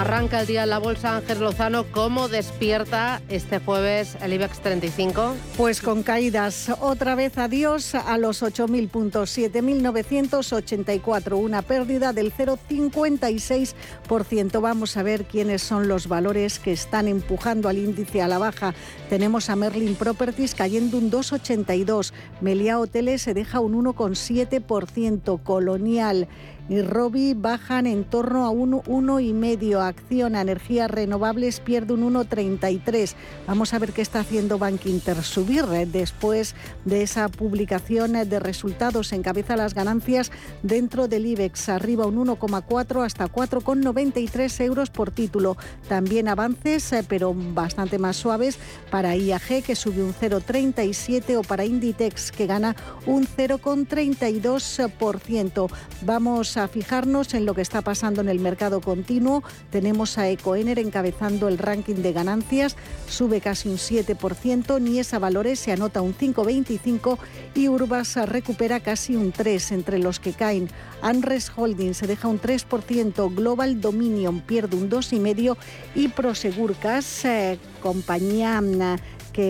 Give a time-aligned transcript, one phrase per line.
[0.00, 1.84] Arranca el día en la bolsa Ángel Lozano.
[1.92, 5.34] ¿Cómo despierta este jueves el IBEX 35?
[5.58, 6.72] Pues con caídas.
[6.80, 14.62] Otra vez adiós a los 8.000 puntos, 7.984, una pérdida del 0,56%.
[14.62, 18.72] Vamos a ver quiénes son los valores que están empujando al índice a la baja.
[19.10, 22.14] Tenemos a Merlin Properties cayendo un 2,82.
[22.40, 25.42] Melia Hoteles se deja un 1,7%.
[25.42, 26.26] Colonial
[26.70, 29.80] y Robi bajan en torno a un 1,5.
[29.80, 33.14] Acción a energías renovables pierde un 1,33.
[33.48, 35.20] Vamos a ver qué está haciendo Bank Inter.
[35.24, 36.54] Subir eh, después
[36.84, 40.30] de esa publicación de resultados encabeza las ganancias
[40.62, 45.56] dentro del IBEX, arriba un 1,4 hasta 4,93 euros por título.
[45.88, 48.60] También avances, eh, pero bastante más suaves
[48.92, 52.76] para IAG que sube un 0,37 o para Inditex que gana
[53.06, 55.68] un 0,32%.
[56.02, 59.42] Vamos a a fijarnos en lo que está pasando en el mercado continuo.
[59.70, 62.76] Tenemos a Ecoener encabezando el ranking de ganancias,
[63.08, 67.18] sube casi un 7%, Niesa Valores se anota un 5,25
[67.54, 70.68] y Urbasa recupera casi un 3 entre los que caen.
[71.02, 75.56] Anres Holding se deja un 3%, Global Dominion pierde un 2,5%
[75.94, 78.96] y Prosegur Cas, eh, compañía mm,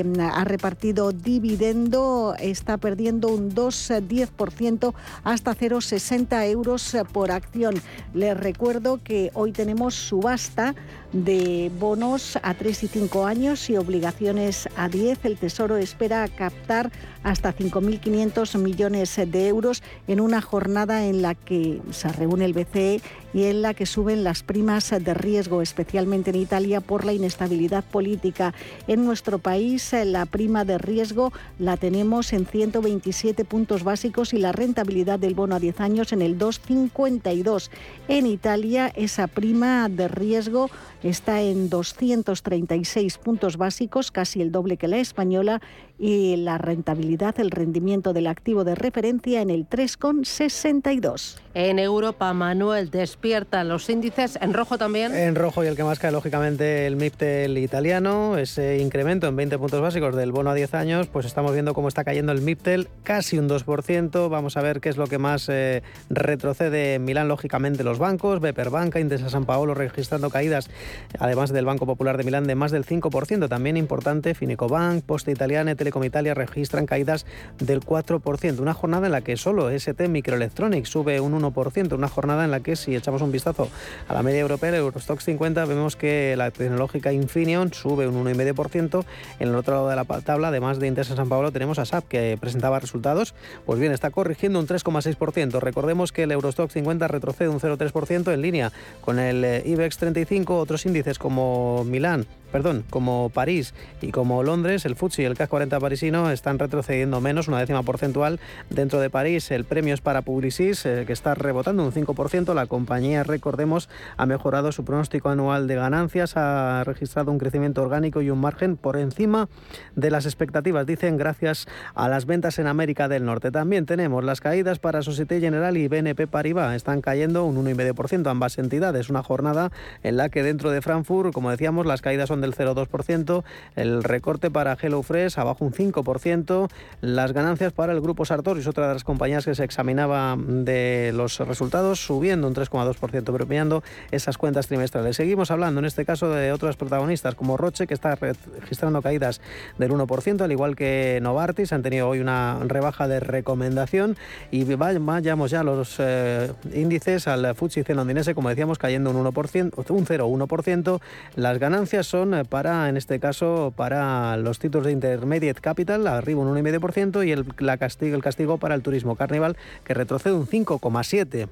[0.04, 7.74] mm, ha repartido dividendo está perdiendo un 2,10% hasta 0,60 euros por acción.
[8.14, 10.74] Les recuerdo que hoy tenemos subasta
[11.12, 15.24] de bonos a 3 y 5 años y obligaciones a 10.
[15.24, 16.90] El Tesoro espera captar
[17.22, 23.00] hasta 5.500 millones de euros en una jornada en la que se reúne el BCE
[23.32, 27.84] y en la que suben las primas de riesgo, especialmente en Italia, por la inestabilidad
[27.84, 28.54] política.
[28.86, 34.52] En nuestro país la prima de riesgo la tenemos en 127 puntos básicos y la
[34.52, 37.70] rentabilidad del bono a 10 años en el 2,52.
[38.08, 40.70] En Italia esa prima de riesgo
[41.02, 45.60] está en 236 puntos básicos, casi el doble que la española,
[46.00, 51.36] y la rentabilidad, el rendimiento del activo de referencia en el 3,62.
[51.52, 55.14] En Europa, Manuel, despierta los índices en rojo también.
[55.14, 59.58] En rojo y el que más cae, lógicamente, el MIPTEL italiano, ese incremento en 20
[59.60, 62.88] puntos básicos del bono a 10 años, pues estamos viendo cómo está cayendo el MIPTEL,
[63.02, 64.28] casi un 2%.
[64.28, 68.40] Vamos a ver qué es lo que más eh, retrocede en Milán, lógicamente, los bancos,
[68.40, 70.70] Beper Banca, Intesa San Paolo registrando caídas,
[71.18, 73.48] además del Banco Popular de Milán, de más del 5%.
[73.48, 74.34] También importante,
[74.68, 77.26] Bank, Poste Italiana, Telecom Italia registran caídas
[77.58, 78.60] del 4%.
[78.60, 81.94] Una jornada en la que solo ST Microelectronics sube un 1%.
[81.94, 83.68] Una jornada en la que, si echamos un vistazo
[84.08, 89.04] a la media europea, el Eurostox 50, vemos que la tecnológica Infineon sube un 1,5%.
[89.38, 92.08] En el otro lado de la tabla, además de Intesa San Pablo, tenemos a SAP
[92.08, 93.34] que presentaba resultados.
[93.66, 95.60] Pues bien, está corrigiendo un 3,6%.
[95.60, 100.58] Recordemos que el Eurostox 50 retrocede un 0,3% en línea con el eh, IBEX 35.
[100.58, 105.50] Otros índices como Milán, perdón, como París y como Londres, el FTSE y el CAC
[105.50, 108.40] 40 parisino están retrocediendo menos, una décima porcentual.
[108.68, 112.54] Dentro de París, el premio es para Publicis, eh, que está rebotando un 5%.
[112.54, 118.22] La compañía, recordemos, ha mejorado su pronóstico anual de ganancias, ha registrado un crecimiento orgánico
[118.22, 119.48] y un margen por encima
[119.96, 123.50] de las expectativas, dicen, gracias a las ventas en América del Norte.
[123.50, 126.74] También tenemos las caídas para Societe General y BNP Paribas.
[126.74, 129.10] Están cayendo un 1,5% ambas entidades.
[129.10, 129.70] Una jornada
[130.02, 133.44] en la que dentro de Frankfurt, como decíamos, las caídas son del 0,2%,
[133.76, 136.68] el recorte para HelloFresh abajo un 5%,
[137.00, 141.38] las ganancias para el grupo Sartorius, otra de las compañías que se examinaba de los
[141.38, 145.16] resultados, subiendo un 3,2%, premiando esas cuentas trimestrales.
[145.16, 149.40] Seguimos hablando en este caso de otras protagonistas como Roche, que está registrando caídas
[149.78, 154.16] del 1%, al igual que Novartis, han tenido hoy una rebaja de recomendación
[154.50, 160.06] y vayamos ya los eh, índices al FTSE londinense, como decíamos, cayendo un 1%, un
[160.06, 161.00] 0,1%.
[161.36, 166.40] Las ganancias son eh, para, en este caso, para los títulos de Intermediate Capital, arriba
[166.40, 170.46] un 1,5%, y el, la castigo, el castigo para el turismo Carnival, que retrocede un
[170.46, 171.48] 5,7%.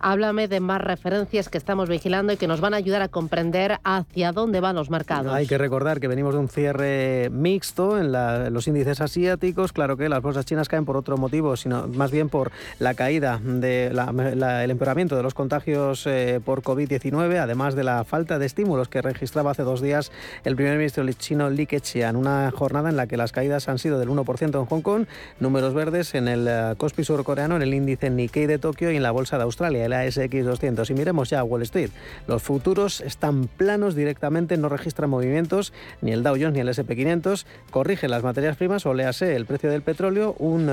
[0.00, 3.78] Háblame de más referencias que estamos vigilando y que nos van a ayudar a comprender
[3.84, 5.32] hacia dónde van los mercados.
[5.32, 8.12] Hay que recordar que venimos de un cierre mixto en,
[8.52, 9.72] los índices asiáticos.
[9.72, 13.38] Claro que las bolsas chinas caen por otro motivo, sino más bien por la caída
[13.42, 18.88] del el empeoramiento de los contagios eh, por COVID-19, además de la falta de estímulos
[18.88, 20.10] que registraba hace dos días
[20.44, 22.16] el primer ministro chino Li Keqiang.
[22.16, 25.06] Una jornada en la que las caídas han sido del 1% en Hong Kong,
[25.38, 29.02] números verdes en el uh, Kospi surcoreano, en el índice Nikkei de Tokio y en
[29.02, 30.88] la bolsa de Australia la ASX 200.
[30.88, 31.90] Y miremos ya Wall Street.
[32.26, 36.96] Los futuros están planos directamente, no registran movimientos, ni el Dow Jones ni el SP
[36.96, 37.46] 500.
[37.70, 40.68] Corrige las materias primas, o léase el precio del petróleo, un,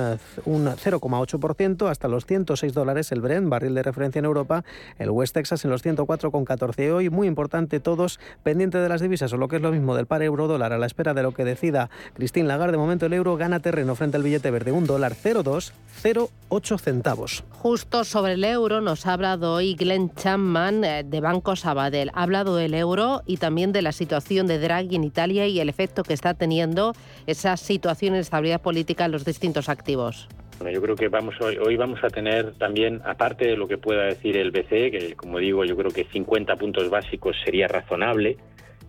[0.46, 4.64] un 0,8% hasta los 106 dólares el Brent, barril de referencia en Europa,
[5.00, 6.92] el West Texas en los 104,14.
[6.92, 10.06] Hoy, muy importante, todos pendientes de las divisas, o lo que es lo mismo del
[10.06, 12.74] par euro-dólar, a la espera de lo que decida Christine Lagarde.
[12.74, 17.44] De momento, el euro gana terreno frente al billete verde, un dólar 0,208 centavos.
[17.52, 22.12] Justo sobre el euro nos ha hablado hoy Glenn Chapman eh, de Banco Sabadell.
[22.14, 25.70] Ha hablado del euro y también de la situación de Draghi en Italia y el
[25.70, 26.94] efecto que está teniendo
[27.26, 30.28] esa situación de estabilidad política en los distintos activos.
[30.60, 33.78] Bueno, yo creo que vamos hoy, hoy, vamos a tener también, aparte de lo que
[33.78, 38.38] pueda decir el BCE, que como digo, yo creo que 50 puntos básicos sería razonable,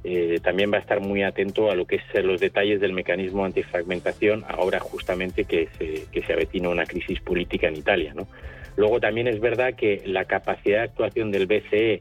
[0.05, 3.45] eh, también va a estar muy atento a lo que es los detalles del mecanismo
[3.45, 8.15] antifragmentación, ahora justamente que se, que se avetina una crisis política en Italia.
[8.15, 8.29] ¿no?
[8.77, 12.01] Luego también es verdad que la capacidad de actuación del BCE,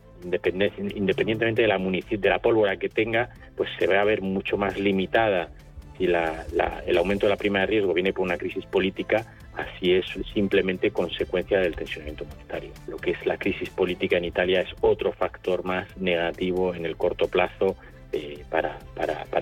[0.95, 4.77] independientemente de la, de la pólvora que tenga, pues se va a ver mucho más
[4.77, 5.49] limitada
[5.97, 10.05] si el aumento de la prima de riesgo viene por una crisis política, así es
[10.33, 12.71] simplemente consecuencia del tensionamiento monetario.
[12.87, 16.95] Lo que es la crisis política en Italia es otro factor más negativo en el
[16.95, 17.75] corto plazo
[18.13, 18.77] eh, para,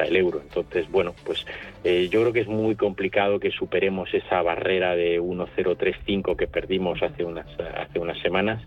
[0.05, 0.41] el euro.
[0.41, 1.45] Entonces, bueno, pues
[1.83, 7.01] eh, yo creo que es muy complicado que superemos esa barrera de 1,035 que perdimos
[7.01, 8.61] hace unas, hace unas semanas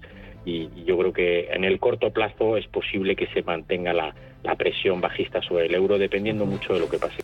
[0.44, 4.55] y, yo creo que en el corto plazo es posible que se mantenga la, la
[4.56, 7.23] presión bajista sobre el euro dependiendo mucho de lo que pase.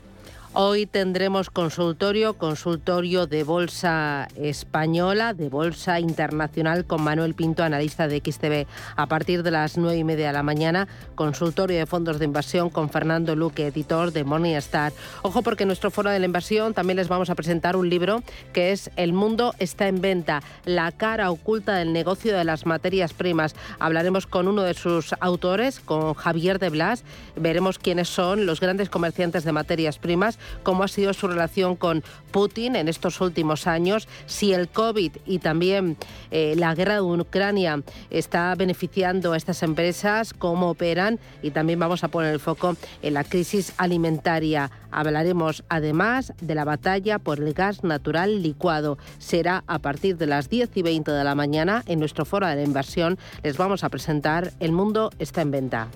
[0.56, 8.22] Hoy tendremos consultorio, consultorio de Bolsa Española, de Bolsa Internacional con Manuel Pinto, analista de
[8.24, 10.86] XTV, a partir de las nueve y media de la mañana.
[11.16, 14.92] Consultorio de fondos de inversión con Fernando Luque, editor de Morningstar.
[15.22, 18.22] Ojo porque en nuestro foro de la inversión también les vamos a presentar un libro
[18.52, 23.12] que es El mundo está en venta, la cara oculta del negocio de las materias
[23.12, 23.56] primas.
[23.80, 27.02] Hablaremos con uno de sus autores, con Javier de Blas.
[27.34, 32.02] Veremos quiénes son los grandes comerciantes de materias primas cómo ha sido su relación con
[32.30, 35.96] Putin en estos últimos años, si el COVID y también
[36.30, 42.02] eh, la guerra de Ucrania está beneficiando a estas empresas, cómo operan y también vamos
[42.02, 44.70] a poner el foco en la crisis alimentaria.
[44.90, 48.98] Hablaremos además de la batalla por el gas natural licuado.
[49.18, 52.56] Será a partir de las 10 y 20 de la mañana en nuestro foro de
[52.56, 53.18] la inversión.
[53.42, 55.88] Les vamos a presentar El mundo está en venta.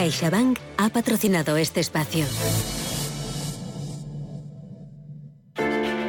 [0.00, 2.24] CaixaBank ha patrocinado este espacio.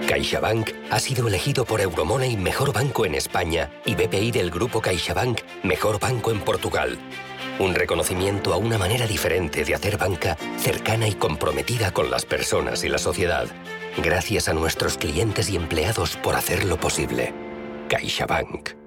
[0.07, 5.41] CaixaBank ha sido elegido por Euromoney Mejor Banco en España y BPI del Grupo CaixaBank
[5.63, 6.97] Mejor Banco en Portugal.
[7.59, 12.85] Un reconocimiento a una manera diferente de hacer banca cercana y comprometida con las personas
[12.85, 13.49] y la sociedad.
[13.97, 17.33] Gracias a nuestros clientes y empleados por hacerlo posible.
[17.89, 18.80] CaixaBank.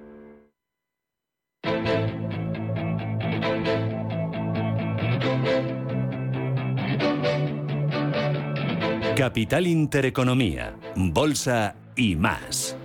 [9.15, 12.75] Capital Intereconomía, Bolsa y más.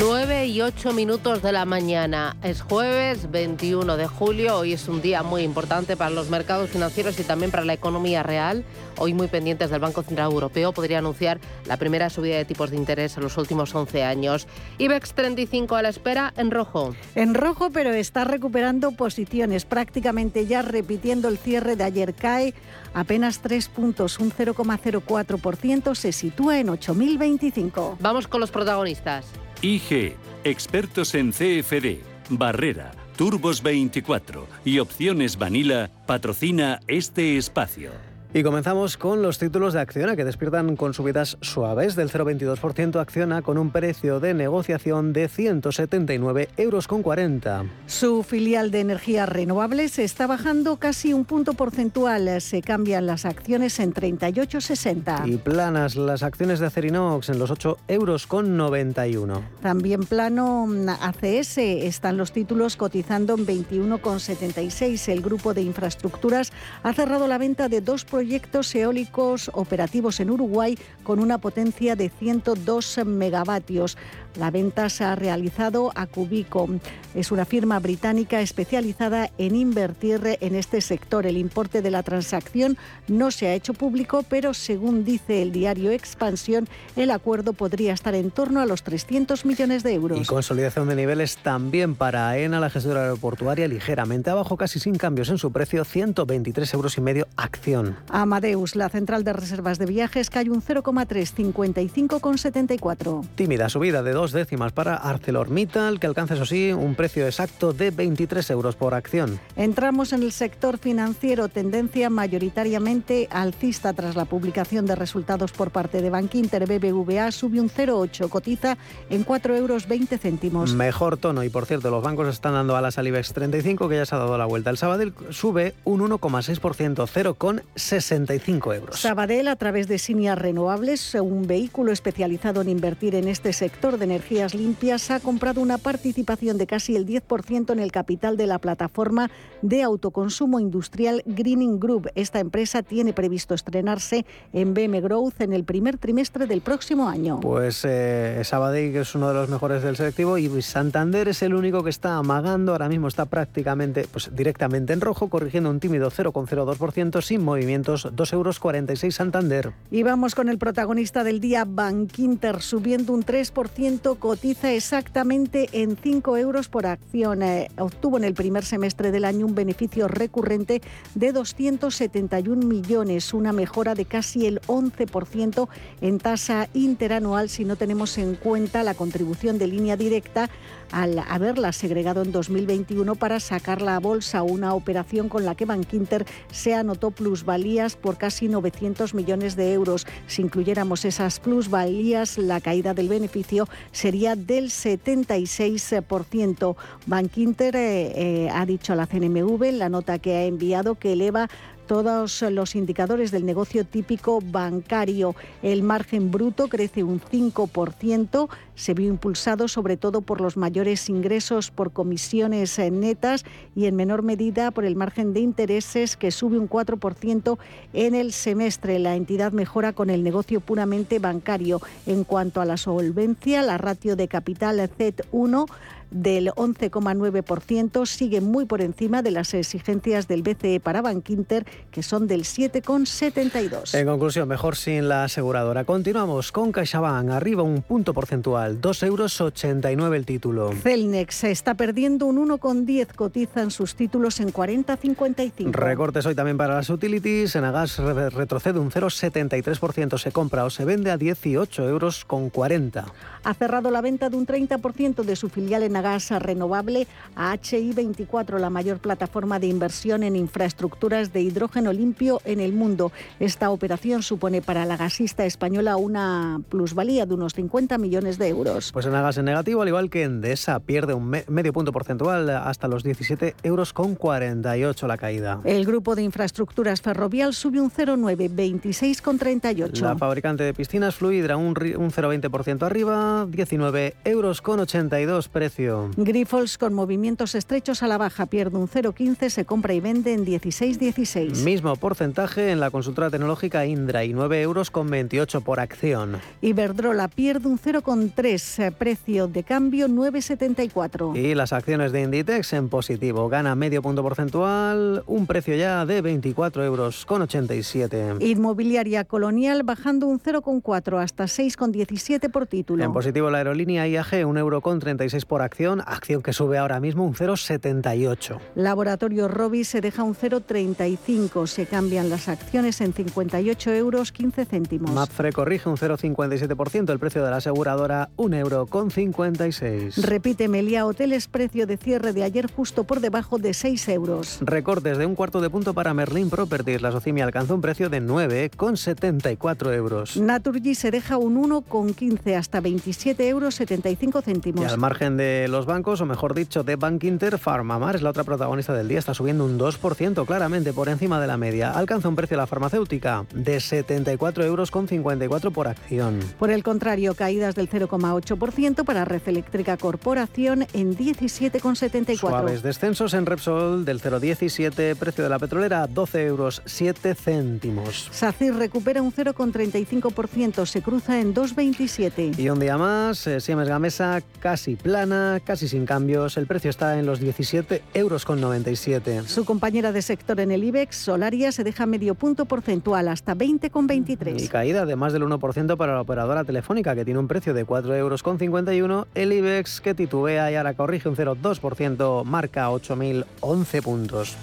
[0.00, 2.36] 9 y 8 minutos de la mañana.
[2.42, 4.58] Es jueves 21 de julio.
[4.58, 8.24] Hoy es un día muy importante para los mercados financieros y también para la economía
[8.24, 8.64] real.
[8.98, 12.76] Hoy muy pendientes del Banco Central Europeo podría anunciar la primera subida de tipos de
[12.76, 14.48] interés en los últimos 11 años.
[14.78, 16.96] IBEX 35 a la espera en rojo.
[17.14, 22.14] En rojo, pero está recuperando posiciones, prácticamente ya repitiendo el cierre de ayer.
[22.14, 22.52] Cae
[22.94, 27.96] apenas 3 puntos, un 0,04%, se sitúa en 8.025.
[28.00, 29.26] Vamos con los protagonistas.
[29.64, 38.13] IG, expertos en CFD, Barrera, Turbos 24 y Opciones Vanilla patrocina este espacio.
[38.36, 43.00] Y comenzamos con los títulos de Acciona que despiertan con subidas suaves del 0,22%.
[43.00, 47.64] Acciona con un precio de negociación de 179 euros con 40.
[47.86, 52.40] Su filial de energías renovables está bajando casi un punto porcentual.
[52.40, 55.32] Se cambian las acciones en 38,60.
[55.32, 59.44] Y planas las acciones de Acerinox en los 8 euros con 91.
[59.62, 65.12] También plano mm, ACS están los títulos cotizando en 21,76.
[65.12, 70.30] El grupo de infraestructuras ha cerrado la venta de dos proyectos proyectos eólicos operativos en
[70.30, 73.98] Uruguay con una potencia de 102 megavatios.
[74.36, 76.68] La venta se ha realizado a Cubico.
[77.14, 81.26] Es una firma británica especializada en invertir en este sector.
[81.26, 82.76] El importe de la transacción
[83.06, 88.14] no se ha hecho público, pero según dice el diario Expansión, el acuerdo podría estar
[88.14, 90.20] en torno a los 300 millones de euros.
[90.20, 95.28] Y consolidación de niveles también para AENA, la gestora aeroportuaria, ligeramente abajo, casi sin cambios
[95.28, 97.96] en su precio, 123 euros y medio acción.
[98.08, 103.24] Amadeus, la central de reservas de viajes, cae un 0,3, 55,74.
[103.36, 107.90] Tímida subida de dos décimas para ArcelorMittal, que alcanza, eso sí, un precio exacto de
[107.90, 109.38] 23 euros por acción.
[109.54, 116.00] Entramos en el sector financiero, tendencia mayoritariamente alcista tras la publicación de resultados por parte
[116.00, 116.64] de Bankinter.
[116.64, 118.78] BBVA sube un 0,8, cotiza
[119.10, 120.72] en 4 euros 20 céntimos.
[120.72, 124.06] Mejor tono y, por cierto, los bancos están dando a la Salivex 35, que ya
[124.06, 124.70] se ha dado la vuelta.
[124.70, 129.00] El Sabadell sube un 1,6%, 0,65 euros.
[129.00, 134.13] Sabadell, a través de Sinia Renovables, un vehículo especializado en invertir en este sector de
[134.14, 138.60] energías limpias, ha comprado una participación de casi el 10% en el capital de la
[138.60, 139.28] plataforma
[139.60, 142.10] de autoconsumo industrial Greening Group.
[142.14, 147.40] Esta empresa tiene previsto estrenarse en BM Growth en el primer trimestre del próximo año.
[147.40, 151.54] Pues eh, Sabadell, que es uno de los mejores del selectivo, y Santander es el
[151.54, 152.70] único que está amagando.
[152.70, 158.32] Ahora mismo está prácticamente, pues directamente en rojo, corrigiendo un tímido 0,02% sin movimientos, 2,46
[158.32, 159.72] euros Santander.
[159.90, 166.36] Y vamos con el protagonista del día, Bankinter, subiendo un 3%, cotiza exactamente en 5
[166.36, 167.42] euros por acción.
[167.42, 170.82] Eh, obtuvo en el primer semestre del año un beneficio recurrente
[171.14, 175.68] de 271 millones, una mejora de casi el 11%
[176.02, 180.50] en tasa interanual si no tenemos en cuenta la contribución de línea directa
[180.94, 186.24] al haberla segregado en 2021 para sacarla a bolsa, una operación con la que Bankinter
[186.52, 190.06] se anotó plusvalías por casi 900 millones de euros.
[190.28, 196.76] Si incluyéramos esas plusvalías, la caída del beneficio sería del 76%.
[197.06, 201.14] Bankinter eh, eh, ha dicho a la CNMV en la nota que ha enviado que
[201.14, 201.48] eleva
[201.86, 205.34] todos los indicadores del negocio típico bancario.
[205.62, 211.70] El margen bruto crece un 5%, se vio impulsado sobre todo por los mayores ingresos
[211.70, 213.44] por comisiones eh, netas
[213.76, 217.58] y en menor medida por el margen de intereses que sube un 4%
[217.92, 218.98] en el semestre.
[218.98, 221.80] La entidad mejora con el negocio puramente bancario.
[222.06, 225.66] En cuanto a la solvencia, la ratio de capital Z1
[226.10, 232.26] del 11,9% sigue muy por encima de las exigencias del BCE para Bankinter, que son
[232.26, 233.94] del 7,72.
[233.98, 235.84] En conclusión, mejor sin la aseguradora.
[235.84, 240.72] Continuamos con CaixaBank, arriba un punto porcentual, 2,89 euros el título.
[240.72, 245.72] Celnex está perdiendo un 1,10, cotizan sus títulos en 40,55.
[245.72, 251.10] Recortes hoy también para las utilities, Enagas retrocede un 0,73%, se compra o se vende
[251.10, 253.06] a 18 euros con 40.
[253.44, 258.58] Ha cerrado la venta de un 30% de su filial en gas renovable a HI24,
[258.58, 263.12] la mayor plataforma de inversión en infraestructuras de hidrógeno limpio en el mundo.
[263.40, 268.90] Esta operación supone para la gasista española una plusvalía de unos 50 millones de euros.
[268.92, 272.88] Pues en gas en negativo, al igual que Endesa, pierde un medio punto porcentual hasta
[272.88, 275.60] los 17 euros con 48 la caída.
[275.64, 280.00] El grupo de infraestructuras ferrovial sube un 0,9, 26,38.
[280.00, 281.74] La fabricante de piscinas Fluidra un, un
[282.10, 285.83] 0,20% arriba, 19 euros con 82 precio.
[286.16, 290.44] Grifols con movimientos estrechos a la baja pierde un 0,15, se compra y vende en
[290.44, 291.64] 16,16.
[291.64, 296.38] Mismo porcentaje en la consultora tecnológica Indra y 9 euros con 28 por acción.
[296.60, 301.36] Iberdrola pierde un 0,3, precio de cambio 9,74.
[301.36, 306.22] Y las acciones de Inditex en positivo, gana medio punto porcentual, un precio ya de
[306.22, 308.36] 24 euros con 87.
[308.40, 313.04] Inmobiliaria Colonial bajando un 0,4 hasta 6,17 por título.
[313.04, 315.73] En positivo la aerolínea IAG, un euro con 36 por acción
[316.06, 318.58] acción, que sube ahora mismo un 0,78.
[318.74, 325.10] Laboratorio Robi se deja un 0,35, se cambian las acciones en 58 euros 15 céntimos.
[325.10, 330.18] Mapfre corrige un 0,57%, el precio de la aseguradora un euro con 56.
[330.24, 334.58] Repite Melia Hoteles, precio de cierre de ayer justo por debajo de 6 euros.
[334.60, 338.22] Recortes de un cuarto de punto para Merlin Properties, la Socimia alcanzó un precio de
[338.22, 340.36] 9,74 euros.
[340.36, 344.82] Naturgy se deja un 1,15 hasta 27 euros 75 céntimos.
[344.82, 348.22] Y al margen de de los bancos, o mejor dicho, de Bank Inter, Farmamar es
[348.22, 351.90] la otra protagonista del día, está subiendo un 2%, claramente por encima de la media.
[351.92, 356.40] Alcanza un precio de la farmacéutica de 74 euros con 54 por acción.
[356.58, 362.36] Por el contrario, caídas del 0,8% para Red Eléctrica Corporación en 17,74.
[362.36, 368.28] Suaves descensos en Repsol del 0,17, precio de la petrolera 12 euros 7 céntimos.
[368.32, 372.58] SACIR recupera un 0,35%, se cruza en 2,27.
[372.58, 376.56] Y un día más, eh, Siemens Gamesa casi plana, casi sin cambios.
[376.56, 379.42] El precio está en los 17 euros con 97.
[379.46, 384.62] Su compañera de sector en el IBEX, Solaria, se deja medio punto porcentual hasta 20,23.
[384.62, 387.84] Y caída de más del 1% para la operadora telefónica, que tiene un precio de
[387.84, 389.26] 4 euros con 51.
[389.34, 394.56] El IBEX, que titubea y ahora corrige un 0,2%, marca 8.011 puntos.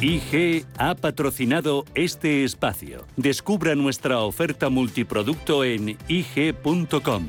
[0.00, 3.06] IG ha patrocinado este espacio.
[3.16, 7.28] Descubra nuestra oferta multiproducto en IG.com.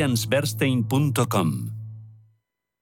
[0.00, 1.79] allianceberstein.com.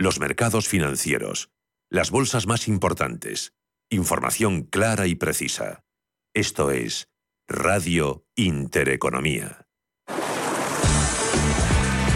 [0.00, 1.50] Los mercados financieros.
[1.90, 3.52] Las bolsas más importantes.
[3.90, 5.84] Información clara y precisa.
[6.32, 7.10] Esto es
[7.46, 9.66] Radio Intereconomía.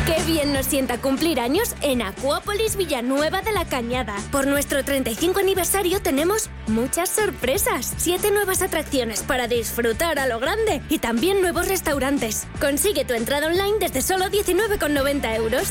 [0.06, 4.16] Qué bien nos sienta cumplir años en Acuópolis Villanueva de la Cañada.
[4.32, 7.92] Por nuestro 35 aniversario tenemos muchas sorpresas.
[7.98, 12.46] Siete nuevas atracciones para disfrutar a lo grande y también nuevos restaurantes.
[12.62, 15.70] Consigue tu entrada online desde solo 19,90 euros.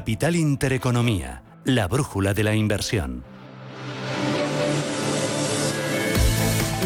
[0.00, 3.22] Capital Intereconomía, la brújula de la inversión.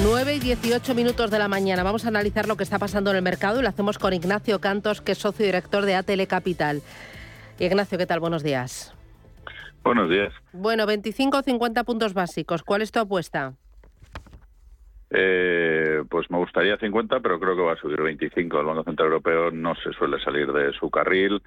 [0.02, 1.84] 9 y 18 minutos de la mañana.
[1.84, 4.60] Vamos a analizar lo que está pasando en el mercado y lo hacemos con Ignacio
[4.60, 6.82] Cantos, que es socio director de ATL Capital.
[7.60, 8.18] Ignacio, ¿qué tal?
[8.18, 8.92] Buenos días.
[9.84, 10.32] Buenos días.
[10.52, 12.64] Bueno, 25 o 50 puntos básicos.
[12.64, 13.52] ¿Cuál es tu apuesta?
[15.10, 18.58] Eh, pues me gustaría 50, pero creo que va a subir 25.
[18.58, 21.40] El Banco Central Europeo no se suele salir de su carril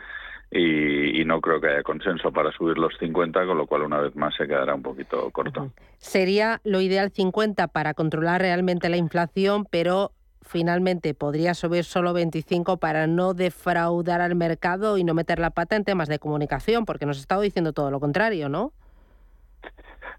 [0.52, 4.16] y, no creo que haya consenso para subir los 50, con lo cual una vez
[4.16, 5.72] más se quedará un poquito corto.
[5.98, 12.78] Sería lo ideal 50 para controlar realmente la inflación, pero finalmente podría subir solo 25
[12.78, 17.06] para no defraudar al mercado y no meter la pata en temas de comunicación, porque
[17.06, 18.72] nos ha estado diciendo todo lo contrario, ¿no?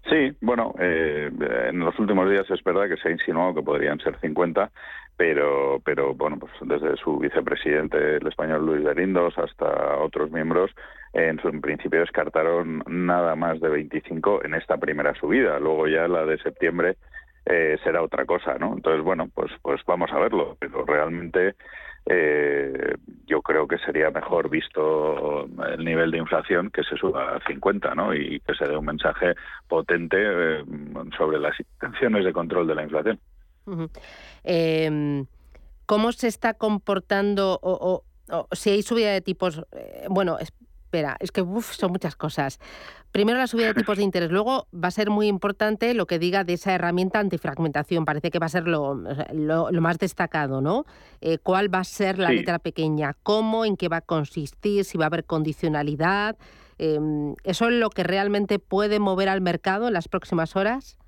[0.09, 1.29] Sí, bueno, eh,
[1.69, 4.71] en los últimos días es verdad que se ha insinuado que podrían ser 50,
[5.19, 10.71] pero, pero bueno, pues desde su vicepresidente, el español Luis de hasta otros miembros,
[11.11, 15.59] en, su, principio descartaron nada más de 25 en esta primera subida.
[15.59, 16.95] Luego ya la de septiembre
[17.45, 18.71] eh, será otra cosa, ¿no?
[18.73, 21.55] Entonces, bueno, pues, pues vamos a verlo, pero realmente
[22.05, 27.45] eh, yo creo que sería mejor visto el nivel de inflación que se suba a
[27.45, 28.13] 50 ¿no?
[28.13, 29.35] y que se dé un mensaje
[29.67, 30.63] potente eh,
[31.17, 33.19] sobre las intenciones de control de la inflación.
[34.43, 35.25] Em,
[35.85, 38.03] ¿Cómo se está comportando o,
[38.51, 39.63] si hay subida de tipos?
[39.71, 42.59] Eh, bueno, espera, es que son muchas cosas.
[43.11, 46.19] Primero la subida de tipos de interés, luego va a ser muy importante lo que
[46.19, 48.93] diga de esa herramienta antifragmentación, parece que va a ser lo,
[49.81, 50.85] más destacado, ¿no?
[51.21, 53.15] Eh, ¿Cuál va a ser la letra pequeña?
[53.23, 53.65] ¿Cómo?
[53.65, 54.85] ¿En qué va a consistir?
[54.85, 56.37] ¿Si va a haber condicionalidad?
[56.77, 60.98] Em, ¿Eso es lo que realmente puede mover al mercado en las próximas horas?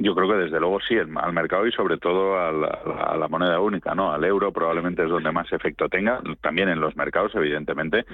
[0.00, 3.96] Yo creo que desde luego sí, al mercado y sobre todo a la, moneda única,
[3.96, 4.12] ¿no?
[4.12, 8.06] Al euro probablemente es donde más efecto tenga, también en los mercados, evidentemente.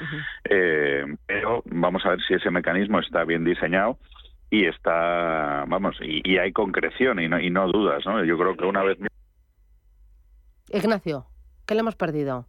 [0.48, 3.98] Eh, pero vamos a ver si ese mecanismo está bien diseñado
[4.48, 8.24] y está, vamos, y, hay concreción y no, y no dudas, ¿no?
[8.24, 8.96] Yo creo que una vez.
[10.70, 11.26] Ignacio,
[11.66, 12.46] ¿qué le hemos perdido?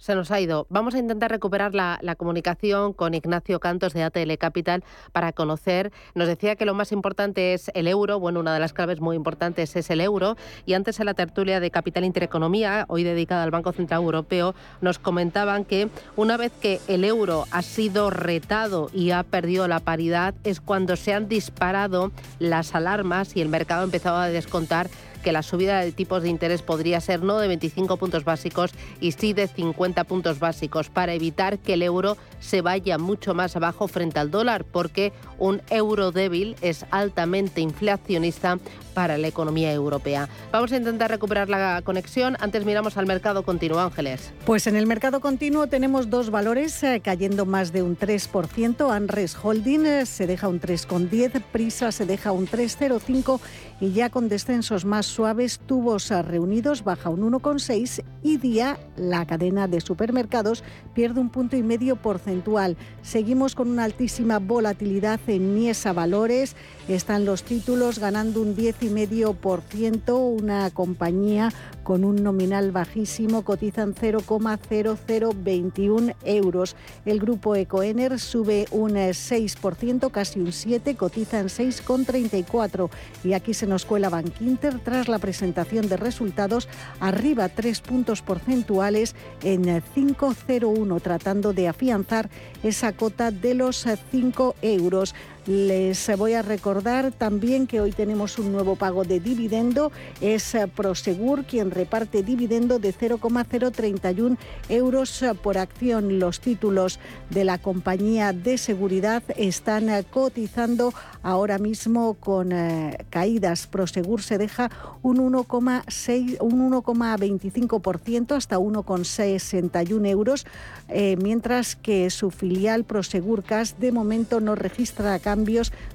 [0.00, 0.66] Se nos ha ido.
[0.70, 4.82] Vamos a intentar recuperar la, comunicación con Ignacio Cantos de ATL Capital
[5.12, 5.92] para conocer.
[6.14, 8.18] Nos decía que lo más importante es el euro.
[8.18, 10.36] Bueno, una de las claves muy importantes es el euro.
[10.66, 14.98] Y antes en la tertulia de Capital Intereconomía, hoy dedicada al Banco Central Europeo, nos
[14.98, 20.34] comentaban que una vez que el euro ha sido retado y ha perdido la paridad,
[20.44, 24.88] es cuando se han disparado las alarmas y el mercado ha empezado a descontar
[25.20, 29.12] que la subida de tipos de interés podría ser no de 25 puntos básicos y
[29.12, 33.88] sí de 50 puntos básicos para evitar que el euro se vaya mucho más abajo
[33.88, 38.58] frente al dólar, porque un euro débil es altamente inflacionista
[38.94, 40.28] para la economía europea.
[40.52, 42.36] Vamos a intentar recuperar la conexión.
[42.40, 44.32] Antes miramos al mercado continuo, Ángeles.
[44.44, 48.90] Pues en el mercado continuo tenemos dos valores eh, cayendo más de un 3%.
[48.90, 53.40] Anres Holding eh, se deja un 3,10, Prisa se deja un 3,05
[53.80, 59.66] y ya con descensos más suaves, Tubos Reunidos baja un 1,6 y Día, la cadena
[59.68, 60.62] de supermercados,
[60.94, 62.76] pierde un punto y medio porcentual.
[63.02, 66.56] Seguimos con una altísima volatilidad en Niesa Valores.
[66.88, 71.50] Están los títulos ganando un 10,5%, una compañía
[71.82, 76.76] con un nominal bajísimo, cotizan 0,0021 euros.
[77.06, 82.90] El grupo Ecoener sube un 6%, casi un 7%, cotiza en 6,34.
[83.24, 89.14] Y aquí se nos cuela Bankinter tras la presentación de resultados, arriba 3 puntos porcentuales
[89.44, 92.28] en 5,01, tratando de afianzar
[92.64, 95.14] esa cota de los 5 euros.
[95.46, 99.90] Les voy a recordar también que hoy tenemos un nuevo pago de dividendo.
[100.20, 104.36] Es Prosegur quien reparte dividendo de 0,031
[104.68, 106.18] euros por acción.
[106.18, 106.98] Los títulos
[107.30, 113.66] de la compañía de seguridad están cotizando ahora mismo con eh, caídas.
[113.66, 114.70] Prosegur se deja
[115.02, 120.46] un 1,6, un 1,25% hasta 1,61 euros,
[120.88, 125.39] eh, mientras que su filial Prosegur Cash de momento no registra cambios,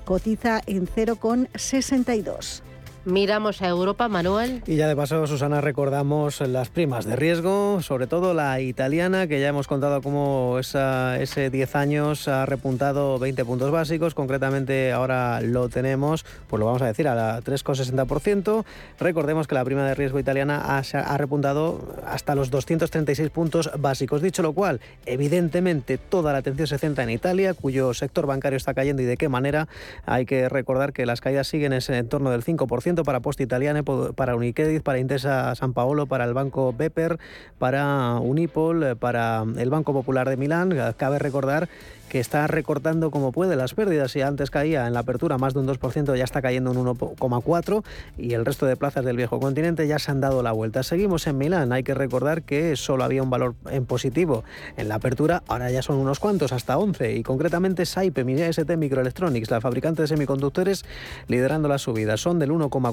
[0.05, 2.61] cotiza en 0,62.
[3.05, 4.63] Miramos a Europa, Manuel.
[4.65, 9.39] Y ya de paso, Susana, recordamos las primas de riesgo, sobre todo la italiana, que
[9.39, 14.15] ya hemos contado cómo ese 10 años ha repuntado 20 puntos básicos.
[14.15, 18.65] Concretamente, ahora lo tenemos, pues lo vamos a decir, a la 3,60%.
[18.99, 24.23] Recordemos que la prima de riesgo italiana ha, repuntado hasta los 236 puntos básicos.
[24.23, 28.73] Dicho lo cual, evidentemente toda la atención se centra en Italia, cuyo sector bancario está
[28.73, 29.67] cayendo y de qué manera.
[30.07, 33.83] Hay que recordar que las caídas siguen en ese entorno del 5% para Post Italiane,
[33.83, 37.19] para Unicredit, para Intesa San Paolo, para el Banco Beper,
[37.59, 40.73] para Unipol, para el Banco Popular de Milán.
[40.97, 41.67] Cabe recordar
[42.09, 44.11] que está recortando como puede las pérdidas.
[44.11, 47.83] Si antes caía en la apertura más de un 2%, ya está cayendo un 1,4%
[48.17, 50.83] y el resto de plazas del viejo continente ya se han dado la vuelta.
[50.83, 51.73] Seguimos en Milán.
[51.73, 54.43] Hay que recordar que solo había un valor en positivo
[54.77, 57.15] en la apertura, ahora ya son unos cuantos, hasta 11.
[57.15, 60.85] Y concretamente Saipe, ST Microelectronics, la fabricante de semiconductores,
[61.27, 62.17] liderando la subida.
[62.17, 62.84] Son del 1,4%.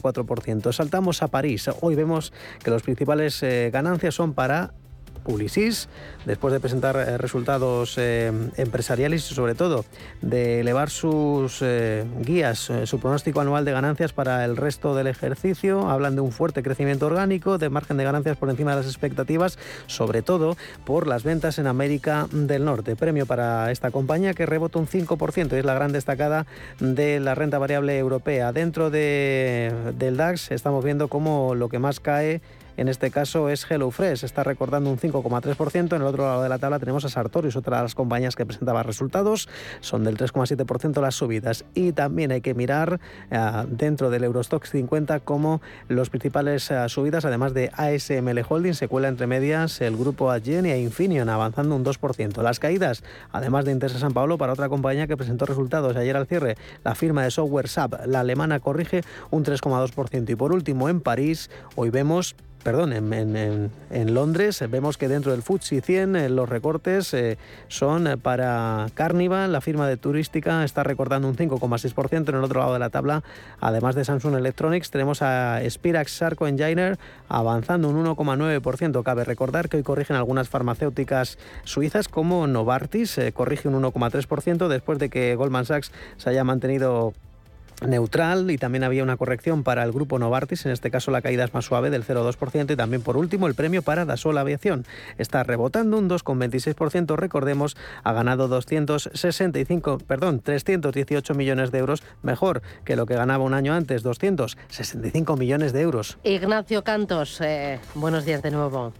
[0.72, 1.68] Saltamos a París.
[1.80, 4.72] Hoy vemos que las principales eh, ganancias son para
[5.22, 5.88] Publicis,
[6.24, 9.84] después de presentar eh, resultados eh, empresariales y sobre todo
[10.20, 15.88] de elevar sus eh, guías, su pronóstico anual de ganancias para el resto del ejercicio,
[15.88, 19.58] hablan de un fuerte crecimiento orgánico, de margen de ganancias por encima de las expectativas,
[19.86, 22.96] sobre todo por las ventas en América del Norte.
[22.96, 26.46] Premio para esta compañía que rebota un 5% y es la gran destacada
[26.80, 28.52] de la renta variable europea.
[28.52, 32.40] Dentro de, del DAX estamos viendo cómo lo que más cae
[32.76, 35.94] en este caso es HelloFresh, está recordando un 5,3%.
[35.94, 38.46] En el otro lado de la tabla tenemos a Sartorius, otra de las compañías que
[38.46, 39.48] presentaba resultados,
[39.80, 41.64] son del 3,7% las subidas.
[41.74, 47.24] Y también hay que mirar eh, dentro del Eurostox 50 como los principales eh, subidas,
[47.24, 51.84] además de ASML Holding, se cuela entre medias el grupo Adyen y Infineon, avanzando un
[51.84, 52.42] 2%.
[52.42, 56.26] Las caídas, además de Intesa San Paulo, para otra compañía que presentó resultados ayer al
[56.26, 60.30] cierre, la firma de software SAP, la alemana, corrige un 3,2%.
[60.30, 65.80] Y por último, en París, hoy vemos perdón, en, Londres vemos que dentro del FTSE
[65.80, 71.28] 100 eh, los recortes eh, son eh, para Carnival, la firma de turística está recortando
[71.28, 72.28] un 5,6%.
[72.28, 73.22] En el otro lado de la tabla,
[73.60, 76.98] además de Samsung Electronics, tenemos a Spirax Sarco Enginer
[77.28, 79.02] avanzando un 1,9%.
[79.02, 85.10] Cabe recordar que hoy corrigen algunas farmacéuticas suizas como Novartis, corrige un 1,3% después de
[85.10, 87.14] que Goldman Sachs se haya mantenido
[87.88, 91.44] neutral y también había una corrección para el grupo Novartis, en este caso la caída
[91.44, 94.84] es más suave del 0,2% y también por último el premio para Dassault Aviación.
[95.18, 102.96] Está rebotando un 2,26%, recordemos, ha ganado 265, perdón, 318 millones de euros, mejor que
[102.96, 106.18] lo que ganaba un año antes, 265 millones de euros.
[106.24, 108.92] Ignacio Cantos, eh, buenos días de nuevo.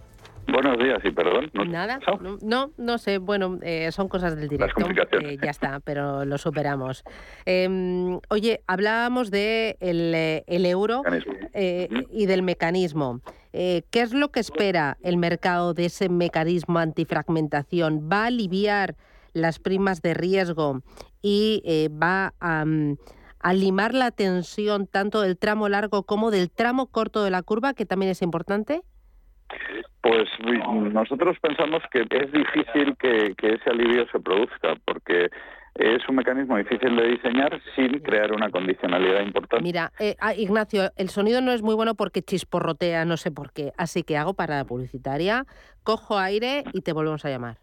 [0.47, 1.51] Buenos días y perdón.
[1.67, 1.99] Nada,
[2.41, 4.85] no, no, sé, bueno, eh, son cosas del directo.
[5.21, 7.03] Eh, ya está, pero lo superamos.
[7.45, 11.01] Em, oye, hablábamos de el, eh, euro
[11.53, 13.21] y del mecanismo.
[13.51, 18.09] ¿Qué es lo que espera el mercado de ese mecanismo antifragmentación?
[18.11, 18.95] ¿Va a aliviar
[19.33, 20.81] las primas de riesgo
[21.21, 22.97] y va a, mm,
[23.39, 27.73] a limar la tensión tanto del tramo largo como del tramo corto de la curva,
[27.73, 28.81] que también es importante?
[30.01, 35.29] Pues nosotros pensamos que es difícil que, ese alivio se produzca, porque
[35.75, 39.63] es un mecanismo difícil de diseñar sin crear una condicionalidad importante.
[39.63, 43.51] Mira, eh, ah, Ignacio, el sonido no es muy bueno porque chisporrotea, no sé por
[43.53, 43.71] qué.
[43.77, 45.45] Así que hago parada publicitaria,
[45.83, 47.62] cojo aire y te volvemos a llamar.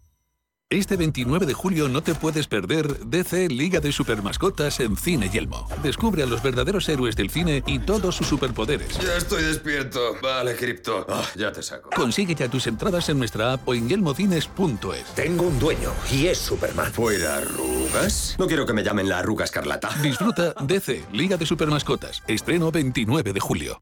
[0.71, 5.67] Este 29 de julio no te puedes perder DC Liga de Supermascotas en Cine Yelmo.
[5.83, 8.97] Descubre a los verdaderos héroes del cine y todos sus superpoderes.
[8.97, 10.15] Ya estoy despierto.
[10.23, 11.05] Vale, Cripto.
[11.09, 11.89] Ah, ya te saco.
[11.93, 15.13] Consigue ya tus entradas en nuestra app o en yelmocines.es.
[15.13, 16.93] Tengo un dueño y es Superman.
[16.93, 18.37] ¿Fuera arrugas?
[18.39, 19.89] No quiero que me llamen la arruga escarlata.
[20.01, 22.23] Disfruta DC Liga de Supermascotas.
[22.29, 23.81] Estreno 29 de julio.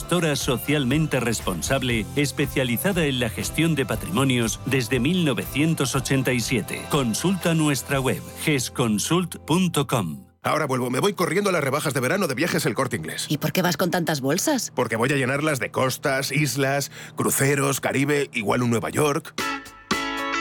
[0.00, 6.86] gestora socialmente responsable especializada en la gestión de patrimonios desde 1987.
[6.88, 10.24] Consulta nuestra web gesconsult.com.
[10.42, 13.26] Ahora vuelvo, me voy corriendo a las rebajas de verano de viajes El Corte Inglés.
[13.28, 14.72] ¿Y por qué vas con tantas bolsas?
[14.74, 19.34] Porque voy a llenarlas de costas, islas, cruceros, Caribe, igual un Nueva York.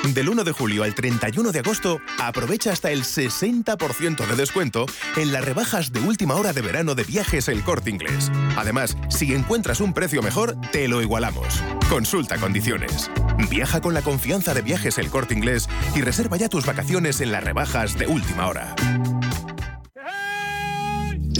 [0.03, 4.85] Del 1 de julio al 31 de agosto, aprovecha hasta el 60% de descuento
[5.17, 8.31] en las rebajas de última hora de verano de viajes El Corte Inglés.
[8.57, 11.61] Además, si encuentras un precio mejor, te lo igualamos.
[11.89, 13.11] Consulta condiciones.
[13.49, 17.31] Viaja con la confianza de viajes El Corte Inglés y reserva ya tus vacaciones en
[17.31, 18.75] las rebajas de última hora.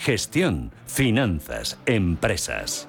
[0.00, 2.88] gestión, finanzas, empresas.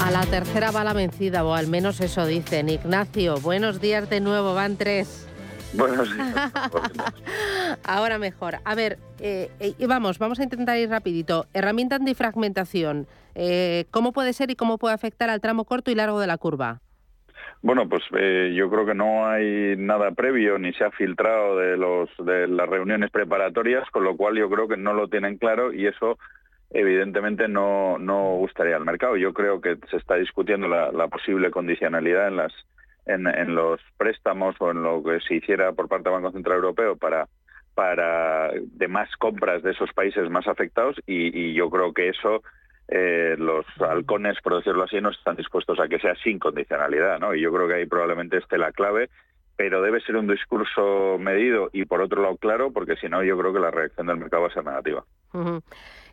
[0.00, 2.68] A la tercera va la vencida, o al menos eso dicen.
[2.68, 5.26] Ignacio, buenos días de nuevo, van tres.
[5.72, 6.52] Buenos días.
[7.82, 8.60] Ahora mejor.
[8.64, 11.46] A ver, eh, eh, vamos, vamos a intentar ir rapidito.
[11.52, 13.08] Herramienta antifragmentación.
[13.34, 16.38] Eh, ¿Cómo puede ser y cómo puede afectar al tramo corto y largo de la
[16.38, 16.80] curva?
[17.62, 21.76] Bueno, pues eh, yo creo que no hay nada previo ni se ha filtrado de,
[21.76, 25.72] los, de las reuniones preparatorias, con lo cual yo creo que no lo tienen claro
[25.72, 26.18] y eso
[26.70, 29.16] evidentemente no, no gustaría al mercado.
[29.16, 32.52] Yo creo que se está discutiendo la, posible condicionalidad en, las,
[33.04, 36.96] en, los préstamos o en lo que se hiciera por parte del Banco Central Europeo
[36.96, 37.28] para
[37.72, 42.42] para demás compras de esos países más afectados y yo creo que eso
[42.92, 47.34] eh, los halcones, por decirlo así, no están dispuestos a que sea sin condicionalidad, ¿no?
[47.36, 49.10] Y yo creo que ahí probablemente esté la clave,
[49.54, 53.38] pero debe ser un discurso medido y por otro lado claro, porque si no yo
[53.38, 55.04] creo que la reacción del mercado va a ser negativa.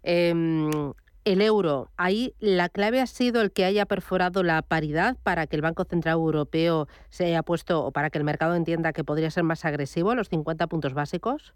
[0.04, 0.94] Em,
[1.26, 5.56] el euro, ahí la clave ha sido el que haya perforado la paridad para que
[5.56, 9.32] el Banco Central Europeo se haya puesto, o para que el mercado entienda que podría
[9.32, 11.56] ser más agresivo, los 50 puntos básicos.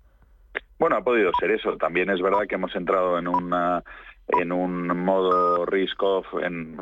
[0.80, 1.78] Bueno, ha podido ser eso.
[1.78, 3.84] También es verdad que hemos entrado en una
[4.40, 6.78] en un modo risk off en,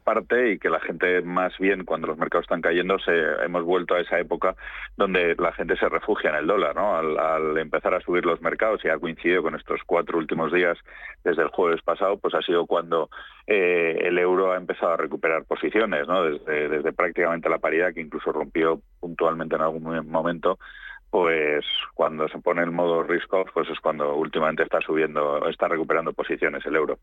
[0.00, 3.12] parte y que la gente más bien cuando los mercados están cayendo se,
[3.44, 4.54] hemos vuelto a esa época
[4.96, 6.96] donde la gente se refugia en el dólar, ¿no?
[6.96, 10.76] Al, empezar a subir los mercados y ha coincidido con estos cuatro últimos días
[11.22, 13.08] desde el jueves pasado, pues ha sido cuando
[13.46, 16.22] eh, el euro ha empezado a recuperar posiciones, ¿no?
[16.24, 20.58] Desde prácticamente la paridad que incluso rompió puntualmente en algún momento
[21.14, 25.68] pues cuando se pone el modo risk off, pues es cuando últimamente está subiendo, está
[25.68, 26.98] recuperando posiciones el euro.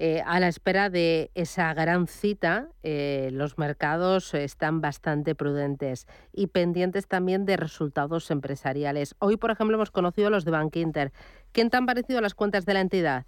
[0.00, 6.48] Eh, a la espera de esa gran cita, eh, los mercados están bastante prudentes y
[6.48, 9.14] pendientes también de resultados empresariales.
[9.20, 11.12] Hoy, por ejemplo, hemos conocido los de Bank Inter.
[11.52, 13.26] ¿Qué te han parecido las cuentas de la entidad?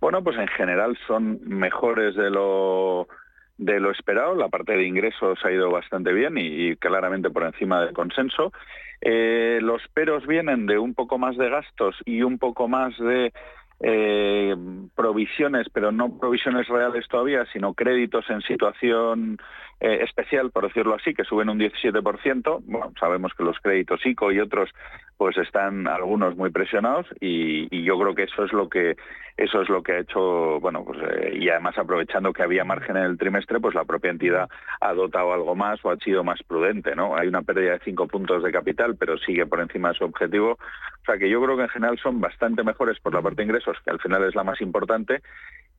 [0.00, 3.08] Bueno, pues en general son mejores de lo
[3.56, 4.34] de lo esperado.
[4.34, 8.52] La parte de ingresos ha ido bastante bien y, claramente por encima del consenso.
[9.00, 13.32] Eh, los peros vienen de un poco más de gastos y un poco más de
[13.80, 14.56] eh,
[14.94, 19.38] provisiones, pero no provisiones reales todavía, sino créditos en situación
[19.80, 22.62] eh, especial, por decirlo así, que suben un 17%.
[22.64, 24.70] Bueno, sabemos que los créditos ICO y otros
[25.16, 28.96] pues están algunos muy presionados y, yo creo que eso es lo que
[29.36, 32.96] eso es lo que ha hecho, bueno, pues eh, y además aprovechando que había margen
[32.96, 34.48] en el trimestre, pues la propia entidad
[34.80, 37.16] ha dotado algo más o ha sido más prudente, ¿no?
[37.16, 40.52] Hay una pérdida de cinco puntos de capital, pero sigue por encima de su objetivo.
[40.52, 43.44] O sea que yo creo que en general son bastante mejores por la parte de
[43.44, 45.20] ingresos, que al final es la más importante,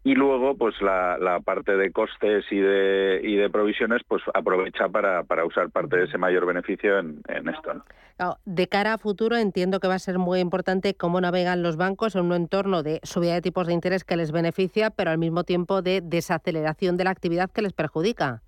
[0.05, 5.45] y luego pues la, parte de costes y de, y de provisiones pues aprovecha para
[5.45, 7.83] usar parte de ese mayor beneficio en, esto.
[8.45, 12.15] de cara a futuro entiendo que va a ser muy importante cómo navegan los bancos
[12.15, 15.43] en un entorno de subida de tipos de interés que les beneficia, pero al mismo
[15.43, 18.43] tiempo de desaceleración de la actividad que les perjudica.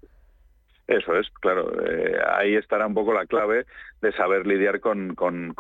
[0.87, 1.69] Eso es, claro.
[1.85, 3.65] Eh, ahí estará un poco la clave
[4.01, 5.15] de saber lidiar con,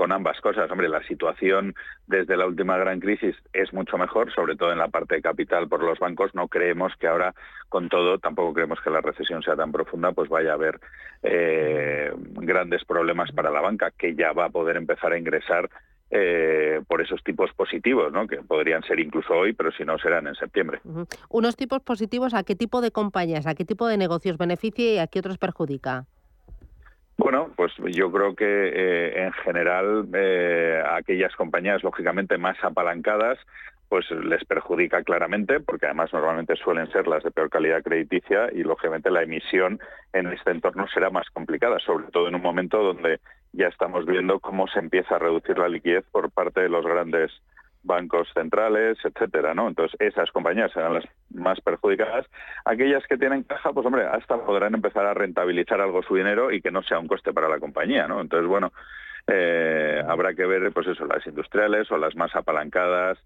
[0.09, 0.71] ambas cosas.
[0.71, 1.75] Hombre, la situación
[2.07, 5.67] desde la última gran crisis es mucho mejor, sobre todo en la parte de capital
[5.67, 6.33] por los bancos.
[6.33, 7.35] No creemos que ahora,
[7.67, 10.79] con todo, tampoco creemos que la recesión sea tan profunda, pues vaya a haber
[11.23, 15.69] eh, grandes problemas para la banca, que ya va a poder empezar a ingresar
[16.09, 18.27] eh, por esos tipos positivos, ¿no?
[18.27, 20.79] que podrían ser incluso hoy, pero si no serán en septiembre.
[21.29, 24.97] Unos tipos positivos, ¿a qué tipo de compañías, a qué tipo de negocios beneficia y
[24.99, 26.05] a qué otros perjudica?
[27.17, 33.39] Bueno, pues yo creo que eh, en general eh, aquellas compañías lógicamente más apalancadas
[33.89, 38.63] pues les perjudica claramente, porque además normalmente suelen ser las de peor calidad crediticia y
[38.63, 39.79] lógicamente la emisión
[40.13, 43.19] en este entorno será más complicada, sobre todo en un momento donde
[43.53, 47.31] ya estamos viendo cómo se empieza a reducir la liquidez por parte de los grandes
[47.83, 49.67] bancos centrales, etcétera, ¿no?
[49.67, 52.25] Entonces, esas compañías serán las más perjudicadas.
[52.65, 56.61] Aquellas que tienen caja, pues hombre, hasta podrán empezar a rentabilizar algo su dinero y
[56.61, 58.19] que no sea un coste para la compañía, ¿no?
[58.19, 58.73] Entonces, bueno,
[59.27, 63.17] eh, habrá que ver, pues eso, las industriales o las más apalancadas,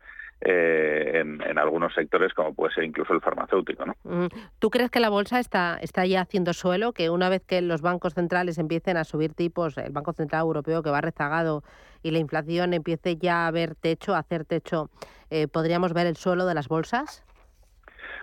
[0.42, 3.86] eh, en, algunos sectores como puede ser incluso el farmacéutico.
[3.86, 4.30] ¿no?
[4.60, 7.82] ¿Tú crees que la bolsa está, está ya haciendo suelo, que una vez que los
[7.82, 11.64] bancos centrales empiecen a subir tipos, el Banco Central Europeo que va rezagado
[12.02, 14.90] y la inflación empiece ya a ver techo, a hacer techo,
[15.30, 17.24] eh, ¿podríamos ver el suelo de las bolsas?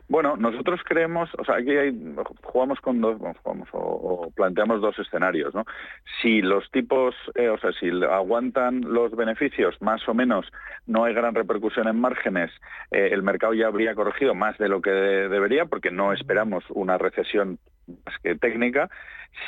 [0.09, 1.93] Bueno, nosotros creemos, o sea, aquí hay,
[2.43, 3.21] jugamos con dos,
[3.73, 5.67] o, planteamos dos escenarios, ¿no?
[6.23, 10.51] Si los tipos, eh, o sea, si aguantan los beneficios, más o menos,
[10.87, 12.51] no hay gran repercusión en márgenes,
[12.91, 16.97] eh, el mercado ya habría corregido más de lo que debería, porque no esperamos una
[16.97, 18.89] recesión más que técnica.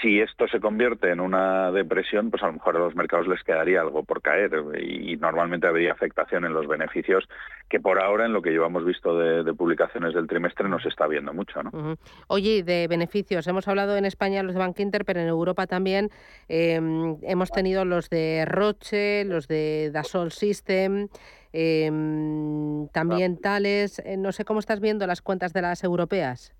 [0.02, 3.42] Si esto se convierte en una depresión, pues a lo mejor a los mercados les
[3.42, 7.28] quedaría algo por caer y normalmente habría afectación en los beneficios,
[7.68, 11.06] que por ahora en lo que llevamos visto de, publicaciones del trimestre no se está
[11.06, 11.62] viendo mucho.
[11.62, 11.96] ¿no?
[12.28, 16.10] Oye, de beneficios, hemos hablado en España los de Bank Inter, pero en Europa también
[16.48, 21.08] em, hemos tenido los de Roche, los de Dassault System.
[21.52, 26.54] Em, también tales, eh, no sé cómo estás viendo las cuentas de las europeas.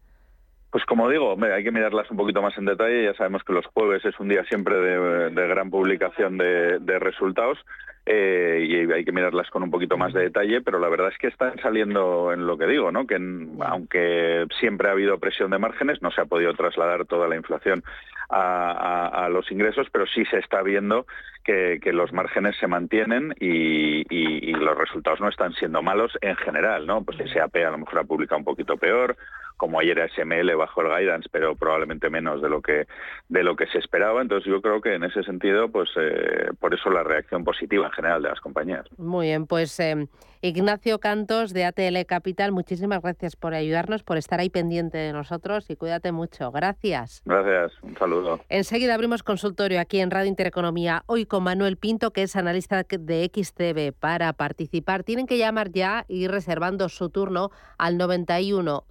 [0.71, 3.05] Pues como digo, hay que mirarlas un poquito más en detalle.
[3.05, 7.59] Ya sabemos que los jueves es un día siempre de, gran publicación de, resultados
[8.07, 11.19] eh, y hay que mirarlas con un poquito más de detalle, pero la verdad es
[11.19, 13.07] que están saliendo en lo que digo, ¿no?
[13.07, 13.17] que
[13.61, 17.83] aunque siempre ha habido presión de márgenes, no se ha podido trasladar toda la inflación
[18.31, 21.07] a, los ingresos, pero sí se está viendo
[21.45, 26.87] que, los márgenes se mantienen y, los resultados no están siendo malos en general.
[26.87, 27.03] ¿no?
[27.03, 29.17] Pues SAP a lo mejor ha publicado un poquito peor,
[29.61, 32.87] como ayer SML bajo el guidance, pero probablemente menos de lo que
[33.29, 34.23] de lo que se esperaba.
[34.23, 37.93] Entonces yo creo que en ese sentido, pues eh, por eso la reacción positiva en
[37.93, 38.87] general de las compañías.
[38.97, 40.09] Muy bien, pues eh,
[40.41, 45.69] Ignacio Cantos de ATL Capital, muchísimas gracias por ayudarnos, por estar ahí pendiente de nosotros
[45.69, 46.51] y cuídate mucho.
[46.51, 47.21] Gracias.
[47.27, 48.41] Gracias, un saludo.
[48.49, 53.31] Enseguida abrimos consultorio aquí en Radio Intereconomía, hoy con Manuel Pinto, que es analista de
[53.31, 53.93] XTB.
[53.93, 58.85] Para participar tienen que llamar ya y ir reservando su turno al 91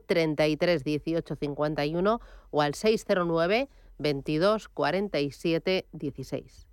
[0.00, 2.20] 533 18 51
[2.50, 6.66] o al 609 22 47 16.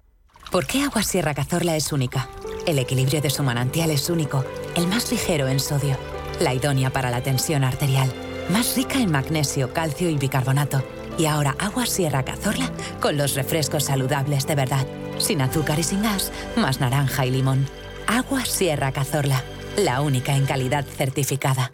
[0.52, 2.30] ¿Por qué Agua Sierra Cazorla es única?
[2.66, 5.98] El equilibrio de su manantial es único, el más ligero en sodio,
[6.40, 8.12] la idónea para la tensión arterial,
[8.50, 10.84] más rica en magnesio, calcio y bicarbonato.
[11.18, 12.72] Y ahora Agua Sierra Cazorla
[13.02, 14.86] con los refrescos saludables de verdad,
[15.18, 17.68] sin azúcar y sin gas, más naranja y limón.
[18.06, 19.44] Agua Sierra Cazorla,
[19.76, 21.74] la única en calidad certificada.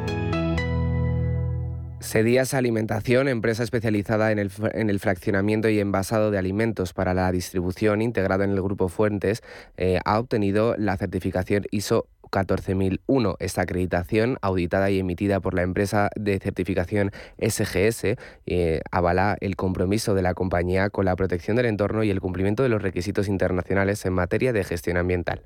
[2.11, 7.31] Sedías Alimentación, empresa especializada en el, en el, fraccionamiento y envasado de alimentos para la
[7.31, 9.41] distribución integrado en el Grupo Fuentes,
[9.77, 13.37] eh, ha obtenido la certificación ISO 14001.
[13.39, 20.13] Esta acreditación, auditada y emitida por la empresa de certificación SGS, eh, avala el compromiso
[20.13, 24.05] de la compañía con la protección del entorno y el cumplimiento de los requisitos internacionales
[24.05, 25.45] en materia de gestión ambiental.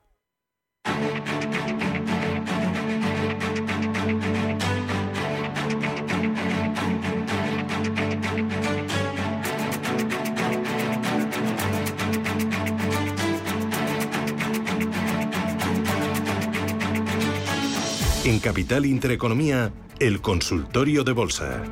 [18.23, 21.63] En Capital Intereconomía, el consultorio de bolsa.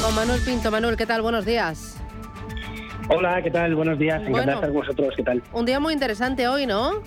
[0.00, 0.70] Con Manuel Pinto.
[0.70, 1.22] Manuel, ¿qué tal?
[1.22, 1.96] Buenos días.
[3.08, 3.74] Hola, ¿qué tal?
[3.74, 5.42] Buenos días, encantado de estar con vosotros, ¿qué tal?
[5.52, 7.02] Un día muy interesante hoy, ¿no?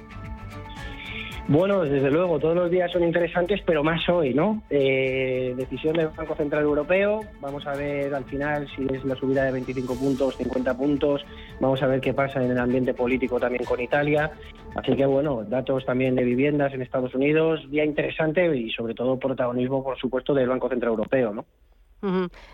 [1.49, 4.61] Bueno, desde luego, todos los días son interesantes, pero más hoy, ¿no?
[4.69, 9.45] Eh, decisión del Banco Central Europeo, vamos a ver al final si es la subida
[9.45, 11.25] de 25 puntos, 50 puntos,
[11.59, 14.29] vamos a ver qué pasa en el ambiente político también con Italia.
[14.75, 19.17] Así que bueno, datos también de viviendas en Estados Unidos, día interesante y sobre todo
[19.17, 21.45] protagonismo, por supuesto, del Banco Central Europeo, ¿no?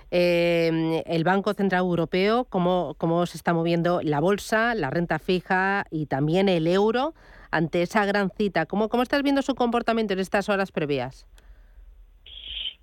[0.10, 5.86] Eh, el Banco Central Europeo, ¿cómo, ¿cómo se está moviendo la bolsa, la renta fija
[5.92, 7.14] y también el euro?
[7.56, 8.66] Ante esa gran cita.
[8.66, 11.26] ¿Cómo, cómo estás viendo su comportamiento en estas horas previas?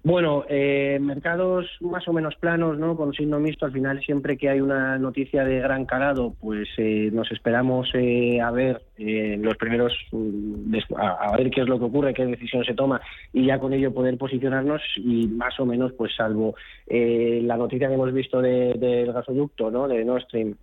[0.04, 2.96] Bueno, eh, mercados más o menos planos, ¿no?
[2.96, 7.10] Con signo mixto, al final siempre que hay una noticia de gran calado, pues eh,
[7.12, 11.84] nos esperamos eh, a ver eh, los primeros, mm, a, ver qué es lo que
[11.84, 13.00] ocurre, qué decisión se toma
[13.32, 16.56] y ya con ello poder posicionarnos y más o menos, pues salvo
[16.88, 19.88] la noticia que hemos visto del gasoducto, ¿no?
[19.88, 20.56] De Nord Stream,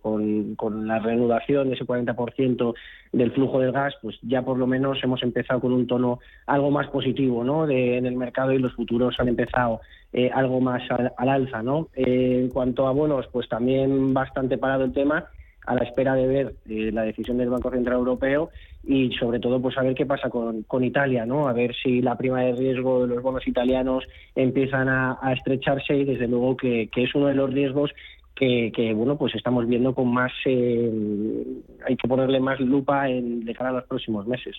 [0.00, 2.74] con, con la reanudación de ese 40%
[3.14, 6.70] del flujo del gas, pues ya por lo menos hemos empezado con un tono algo
[6.70, 7.66] más positivo, ¿no?
[7.66, 9.80] De, en el mercado y los futuros han empezado
[10.16, 11.88] eh, algo más al, alza, ¿no?
[11.92, 15.24] Eh, en cuanto a bonos, pues también bastante parado el tema
[15.66, 18.50] a la espera de ver eh, la decisión del Banco Central Europeo
[18.84, 21.48] y sobre todo pues a ver qué pasa con, con Italia, ¿no?
[21.48, 24.04] A ver si la prima de riesgo de los bonos italianos
[24.36, 27.90] empiezan a, estrecharse y desde luego que, es uno de los riesgos
[28.36, 33.70] que, bueno pues estamos viendo con más hay que ponerle más lupa en, de cara
[33.70, 34.56] a los próximos meses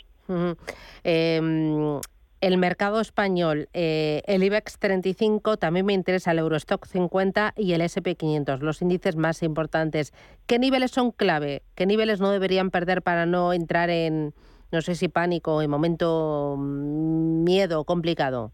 [2.45, 7.81] el mercado español, eh, el IBEX 35, también me interesa el Eurostock 50 y el
[7.81, 10.13] SP500, los índices más importantes.
[10.45, 11.63] ¿Qué niveles son clave?
[11.73, 14.35] ¿Qué niveles no deberían perder para no entrar en,
[14.71, 18.51] no sé si pánico, en momento mm, miedo complicado?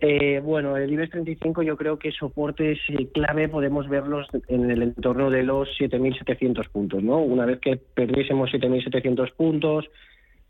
[0.00, 2.78] Eh, bueno, el IBEX 35 yo creo que soportes
[3.14, 7.20] clave podemos verlos en el entorno de los 7.700 puntos, ¿no?
[7.20, 9.88] Una vez que perdiésemos 7.700 puntos,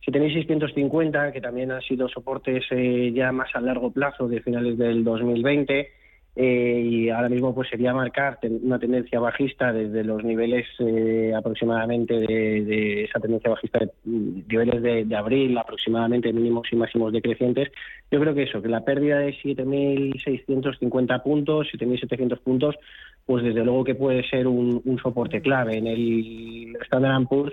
[0.06, 5.04] 7.650, que también han sido soportes eh, ya más a largo plazo de finales del
[5.04, 5.90] 2020,
[6.34, 12.14] eh, y ahora mismo pues sería marcar una tendencia bajista desde los niveles eh, aproximadamente
[12.14, 17.70] de, esa tendencia bajista de mm, niveles de, abril aproximadamente mínimos y máximos decrecientes.
[18.10, 22.76] Yo creo que eso que la pérdida de 7.650 puntos 7.700 puntos
[23.26, 25.76] pues desde luego que puede ser un, un soporte clave.
[25.76, 27.52] En el Standard Poor's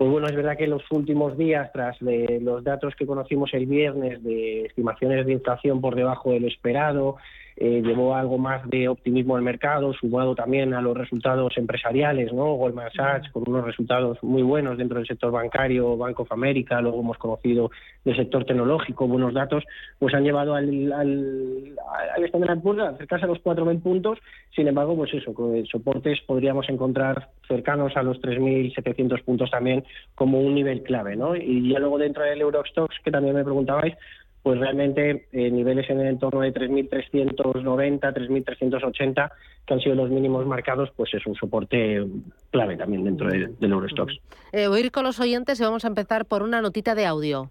[0.00, 3.66] pues bueno, es verdad que los últimos días, tras de los datos que conocimos el
[3.66, 7.16] viernes de estimaciones de inflación por debajo del esperado,
[7.56, 12.54] eh, llevó algo más de optimismo al mercado, sumado también a los resultados empresariales, ¿no?
[12.54, 17.00] Goldman Sachs con unos resultados muy buenos dentro del sector bancario, Bank of America, luego
[17.00, 17.70] hemos conocido
[18.04, 19.64] del sector tecnológico, buenos datos,
[19.98, 21.74] pues han llevado al, al,
[22.16, 24.18] al Standard Poor's a acercarse a los 4.000 puntos,
[24.54, 29.84] sin embargo, pues eso, con soportes podríamos encontrar cercanos a los 3.700 puntos también
[30.14, 31.36] como un nivel clave, ¿no?
[31.36, 33.94] Y ya luego dentro del Eurostox, que también me preguntabais,
[34.42, 39.30] pues realmente eh, niveles en el entorno de 3.390, 3.380,
[39.66, 42.06] que han sido los mínimos marcados, pues es un soporte
[42.50, 44.14] clave también dentro del Eurostox.
[44.52, 47.06] Eh, voy a ir con los oyentes y vamos a empezar por una notita de
[47.06, 47.50] audio.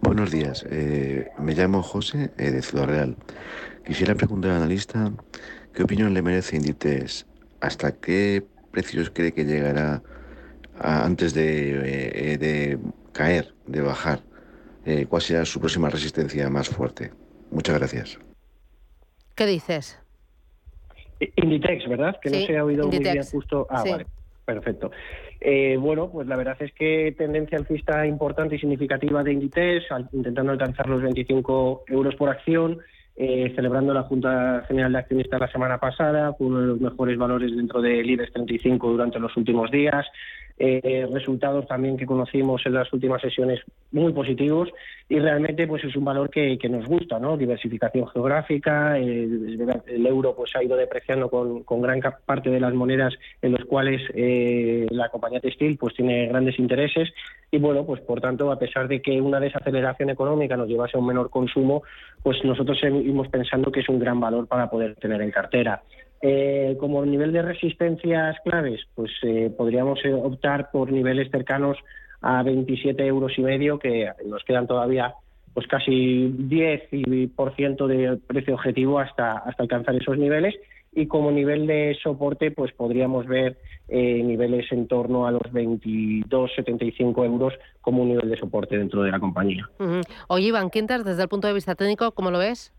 [0.00, 3.16] Buenos días, eh, me llamo José de Ciudad Real.
[3.84, 5.10] Quisiera preguntar al analista
[5.74, 7.26] qué opinión le merece Inditex,
[7.60, 10.02] hasta qué precios cree que llegará
[10.78, 12.78] antes de, de
[13.12, 14.20] caer, de bajar
[14.86, 17.10] eh, cuál será su próxima resistencia más fuerte.
[17.50, 18.18] Muchas gracias.
[19.34, 20.00] ¿Qué dices?
[21.36, 22.16] Inditex, ¿verdad?
[22.22, 23.66] Que no se ha oído muy bien justo.
[23.68, 24.06] Ah, vale.
[24.44, 24.92] Perfecto.
[25.40, 30.52] Eh, bueno, pues la verdad es que tendencia alcista importante y significativa de Inditex, intentando
[30.52, 32.78] alcanzar los 25 euros por acción,
[33.16, 37.18] eh, celebrando la Junta General de Accionistas la semana pasada, con uno de los mejores
[37.18, 40.06] valores dentro del IBEX 35 durante los últimos días,
[40.58, 43.60] eh, resultados también que conocimos en las últimas sesiones
[43.92, 44.70] muy positivos
[45.08, 47.36] y realmente pues es un valor que, nos gusta, ¿no?
[47.36, 53.52] Diversificación geográfica, el euro pues ha ido depreciando con, gran parte de las monedas en
[53.52, 57.12] los cuales eh, la compañía textil pues tiene grandes intereses
[57.50, 61.00] y bueno pues por tanto a pesar de que una desaceleración económica nos llevase a
[61.00, 61.82] un menor consumo
[62.22, 65.82] pues nosotros seguimos pensando que es un gran valor para poder tener en cartera.
[66.22, 71.76] Eh, como nivel de resistencias claves, pues eh, podríamos eh, optar por niveles cercanos
[72.22, 75.14] a 27 euros y medio, que nos quedan todavía
[75.52, 80.54] pues casi 10% de precio objetivo hasta, hasta alcanzar esos niveles.
[80.92, 83.58] Y como nivel de soporte, pues podríamos ver
[83.88, 89.20] niveles en torno a los 22,75 euros como un nivel de soporte dentro de la
[89.20, 89.68] compañía.
[90.28, 92.75] Oye, Iván Quintas, desde el punto de vista técnico, ¿cómo lo ves?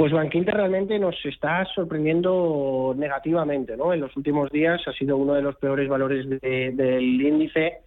[0.00, 3.92] Pues Bankinter realmente nos está sorprendiendo negativamente, ¿no?
[3.92, 7.80] En los últimos días ha sido uno de los peores valores del índice.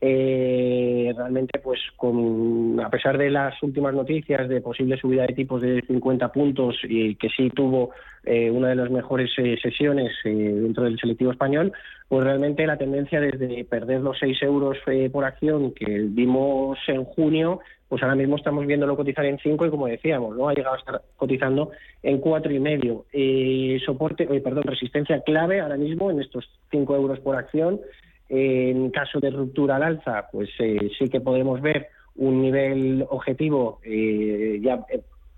[0.00, 5.60] Eh, realmente, pues, con, a pesar de las últimas noticias de posible subida de tipos
[5.60, 7.90] de 50 puntos y que sí tuvo
[8.24, 11.72] eh, una de las mejores eh, sesiones eh, dentro del selectivo español,
[12.08, 14.78] pues realmente la tendencia desde perder los 6 euros
[15.12, 19.70] por acción que vimos en junio pues ahora mismo estamos viéndolo cotizar en 5 y
[19.70, 20.48] como decíamos, ¿no?
[20.48, 21.70] Ha llegado a estar cotizando
[22.02, 23.06] en cuatro y medio.
[23.12, 27.80] Eh, soporte, eh, perdón, resistencia clave ahora mismo en estos 5 euros por acción.
[28.28, 33.80] En caso de ruptura al alza, pues eh, sí que podemos ver un nivel objetivo
[33.84, 34.84] ya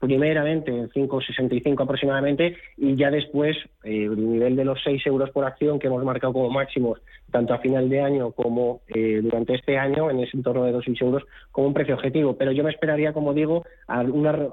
[0.00, 5.44] primeramente en 5,65 aproximadamente y ya después eh, el nivel de los 6 euros por
[5.44, 9.78] acción que hemos marcado como máximos tanto a final de año como eh, durante este
[9.78, 11.22] año en ese entorno de 2,6 euros
[11.52, 12.36] como un precio objetivo.
[12.36, 14.00] Pero yo me esperaría, como digo, a,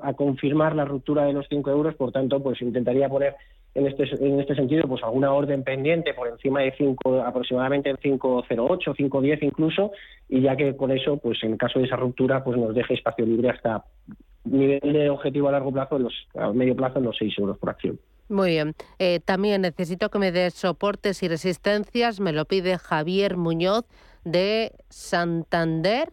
[0.03, 3.35] a confirmar la ruptura de los 5 euros, por tanto, pues intentaría poner
[3.77, 7.97] en este, en este sentido pues alguna orden pendiente por encima de 5 aproximadamente en
[7.97, 9.91] 508 510 incluso
[10.27, 13.23] y ya que con eso pues en caso de esa ruptura pues nos deje espacio
[13.23, 13.83] libre hasta
[14.51, 17.69] nivel de objetivo a largo plazo, los, a medio plazo, en los 6 euros por
[17.69, 17.99] acción.
[18.29, 18.73] Muy bien.
[18.99, 22.19] Eh, también necesito que me des soportes y resistencias.
[22.19, 23.85] Me lo pide Javier Muñoz
[24.25, 26.09] de Santander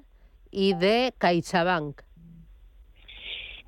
[0.50, 2.02] y de CaixaBank.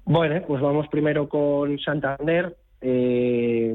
[0.04, 2.56] Bueno, pues vamos primero con Santander.
[2.80, 3.74] Eh,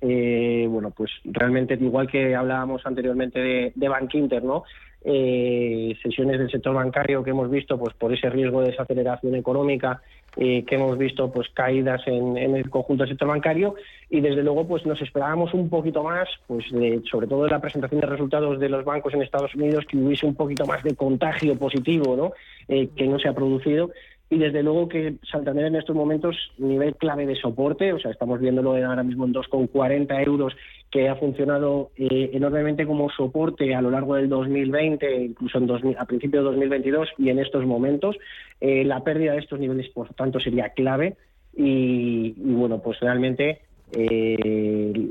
[0.00, 4.62] eh, bueno, pues realmente igual que hablábamos anteriormente de, de Bank Inter, ¿no?
[5.04, 10.02] Eh, sesiones del sector bancario que hemos visto pues por ese riesgo de desaceleración económica
[10.36, 13.74] eh, que hemos visto pues caídas en, el conjunto del sector bancario
[14.10, 16.66] y desde luego pues nos esperábamos un poquito más pues
[17.10, 20.26] sobre todo de la presentación de resultados de los bancos en Estados Unidos que hubiese
[20.26, 22.32] un poquito más de contagio positivo ¿no?
[22.68, 23.90] Eh, que no se ha producido
[24.30, 28.40] y desde luego que Santander en estos momentos nivel clave de soporte, o sea, estamos
[28.40, 30.54] viéndolo ahora mismo en 2,40 euros,
[30.90, 36.04] que ha funcionado eh, enormemente como soporte a lo largo del 2020, incluso en a
[36.06, 38.16] principios de 2022 y en estos momentos.
[38.60, 41.16] Eh, la pérdida de estos niveles, por tanto, sería clave
[41.54, 43.60] y, bueno, pues realmente
[43.92, 45.10] eh,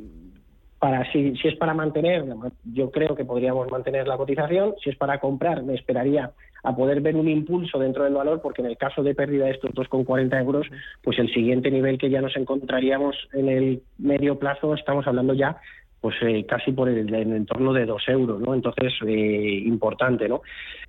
[0.80, 2.26] para si, si es para mantener,
[2.74, 4.76] yo creo que podríamos mantener la cotización.
[4.84, 6.32] Si es para comprar, me esperaría
[6.64, 9.52] a poder ver un impulso dentro del valor, porque en el caso de pérdida de
[9.52, 10.68] estos 2,40 euros,
[11.04, 15.58] pues el siguiente nivel que ya nos encontraríamos en el medio plazo, estamos hablando ya
[16.02, 18.54] pues eh, casi por el, en entorno de 2 euros, ¿no?
[18.54, 20.42] Entonces, eh, importante, ¿no?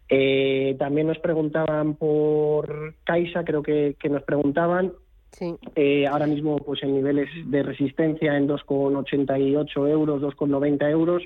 [0.09, 4.93] Eh, también nos preguntaban por Caixa, creo que, que nos preguntaban,
[6.11, 11.23] ahora mismo, pues en niveles de resistencia en 2,88 euros, 2,90 euros.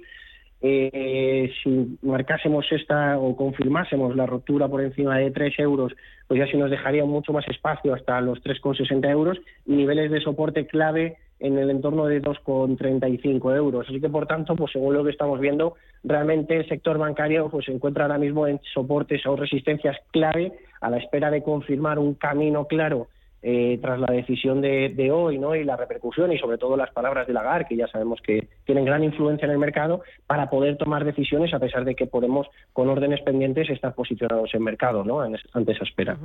[0.64, 5.92] Eh, si marcásemos esta o confirmásemos la ruptura por encima de 3 euros,
[6.28, 10.20] pues ya sí nos dejaría mucho más espacio hasta los 3,60 euros y niveles de
[10.20, 13.86] soporte clave en el entorno de 2,35 euros.
[13.88, 17.66] Así que, por tanto, pues según lo que estamos viendo, realmente el sector bancario pues,
[17.66, 22.14] se encuentra ahora mismo en soportes o resistencias clave a la espera de confirmar un
[22.14, 23.08] camino claro
[23.42, 25.54] eh, tras la decisión de, hoy ¿no?
[25.56, 28.84] y la repercusión y sobre todo las palabras de Lagarde, que ya sabemos que tienen
[28.84, 32.88] gran influencia en el mercado, para poder tomar decisiones a pesar de que podemos, con
[32.88, 35.20] órdenes pendientes, estar posicionados en mercado ¿no?
[35.20, 36.16] ante esa espera.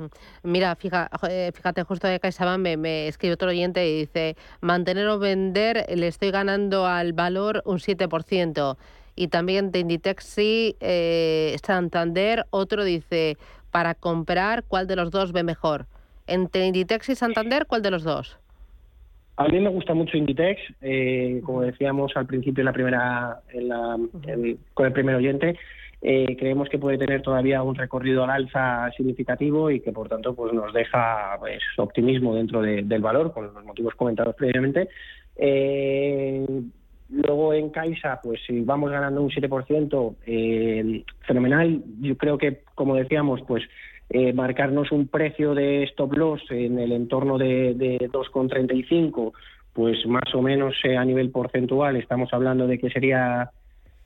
[0.42, 5.86] Mira, fíjate, justo de CaixaBank me, me escribe otro oyente y dice, mantener o vender,
[5.94, 8.76] le estoy ganando al valor un 7%.
[9.16, 13.36] Y también de Inditexi, eh, Santander, otro dice,
[13.72, 15.86] para comprar, ¿cuál de los dos ve mejor?
[16.28, 18.38] Entre Inditex y Santander, ¿cuál de los dos?
[19.36, 23.40] A mí me gusta mucho Inditex, eh, como decíamos al principio en la primera,
[24.74, 25.56] con el primer oyente,
[26.02, 30.34] eh, creemos que puede tener todavía un recorrido al alza significativo y que por tanto
[30.34, 34.88] pues nos deja pues, optimismo dentro del valor, por los motivos comentados previamente.
[35.36, 36.44] Eh,
[37.08, 40.16] luego en Caixa, pues si vamos ganando un 7%,
[41.20, 41.82] fenomenal.
[42.00, 43.62] Yo creo que, como decíamos, pues
[44.10, 49.32] eh, marcarnos un precio de stop loss en el entorno de, de 2,35,
[49.74, 53.50] pues más o menos eh, a nivel porcentual estamos hablando de que sería,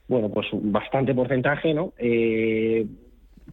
[0.09, 1.93] bueno, pues bastante porcentaje, ¿no?
[1.99, 2.85] Eh,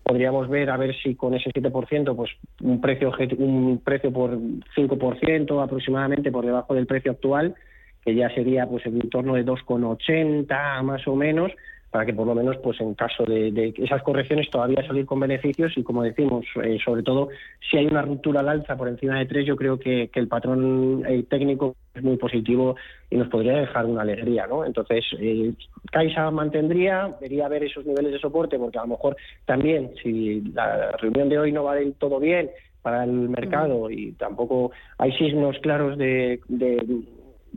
[0.04, 2.32] podríamos ver a ver si con ese 7%, pues
[2.62, 7.56] un precio un precio por 5% aproximadamente por debajo del precio actual,
[8.04, 11.52] que ya sería pues en torno de 2,80 más o menos,
[11.92, 15.76] para que por lo menos, pues en caso de, esas correcciones todavía salir con beneficios
[15.76, 17.30] y como decimos, eh, sobre todo
[17.70, 21.04] si hay una ruptura al alza por encima de tres, yo creo que, el patrón
[21.08, 22.76] eh, técnico es muy positivo
[23.10, 24.66] y nos podría dejar una alegría, ¿no?
[24.66, 25.54] Entonces, eh,
[25.92, 29.16] Caixa mantendría, vería ver esos niveles de soporte, porque a lo mejor
[29.46, 32.50] también, si la reunión de hoy no va del todo bien,
[32.82, 37.02] para el mercado y tampoco hay signos claros de, de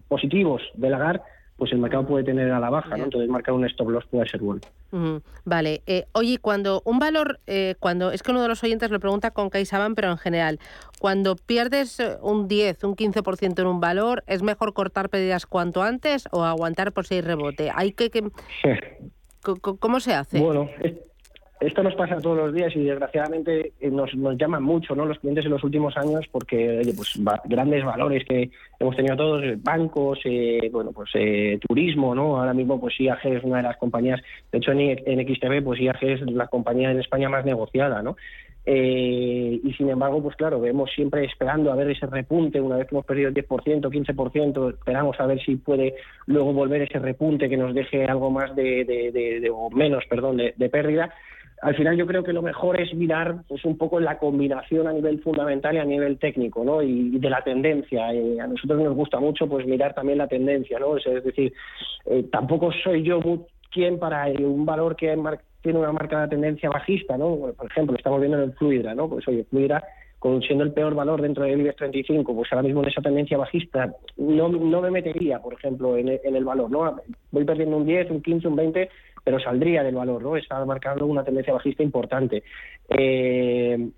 [0.09, 1.23] positivos de lagar,
[1.63, 3.05] pues el mercado puede tener a la baja, ¿no?
[3.05, 4.63] Entonces marcar un stop loss puede ser bueno.
[5.45, 5.81] Vale.
[5.87, 9.31] Eh, oye, cuando un valor, eh, cuando es que uno de los oyentes lo pregunta
[9.31, 10.59] con CaixaBank, pero en general,
[10.99, 15.85] cuando pierdes eh, un 10, un 15% en un valor, ¿es mejor cortar pérdidas cuanto
[15.85, 17.71] antes o aguantar por si hay rebote?
[17.73, 18.11] Hay que...
[18.11, 18.29] que...
[19.79, 20.41] ¿Cómo se hace?
[20.41, 20.69] Bueno,
[21.63, 25.07] esto nos pasa todos los días y desgraciadamente eh, nos, nos llaman mucho ¿no?
[25.07, 29.57] los clientes en los últimos años porque pues grandes valores que hemos tenido todos, eh,
[29.63, 31.11] bancos, eh, bueno pues
[31.67, 32.39] turismo, ¿no?
[32.39, 35.81] Ahora mismo pues IAG es una de las compañías, de hecho en, en XTB pues
[35.81, 38.17] IAG es la compañía en España más negociada, ¿no?
[38.65, 42.95] y sin embargo, pues claro, vemos siempre esperando a ver ese repunte, una vez que
[42.95, 45.97] hemos perdido el 10%, 15%, esperamos a ver si puede
[46.27, 50.69] luego volver ese repunte que nos deje algo más de, de, o menos, perdón, de,
[50.69, 51.13] pérdida
[51.63, 54.93] al final yo creo que lo mejor es mirar pues un poco la combinación a
[54.93, 56.83] nivel fundamental y a nivel técnico, ¿no?
[56.83, 58.13] Y, de la tendencia.
[58.13, 60.97] Eh, a nosotros nos gusta mucho pues mirar también la tendencia, ¿no?
[60.97, 61.53] Es, decir,
[62.07, 63.21] eh, tampoco soy yo
[63.71, 65.17] quien para un valor que
[65.63, 67.37] tiene una marcada tendencia bajista, ¿no?
[67.57, 69.09] Por ejemplo, estamos viendo en el Fluidra, ¿no?
[69.09, 69.85] Pues oye, Fluidra
[70.47, 73.93] siendo el peor valor dentro del IBEX 35, pues ahora mismo en esa tendencia bajista
[74.17, 76.97] no, no me metería, por ejemplo, en, en el valor, ¿no?
[77.33, 78.89] Voy perdiendo un 10, un 15, un 20,
[79.25, 80.37] pero saldría del valor, ¿no?
[80.37, 82.43] Está marcando una tendencia bajista importante.
[82.89, 83.91] Eh,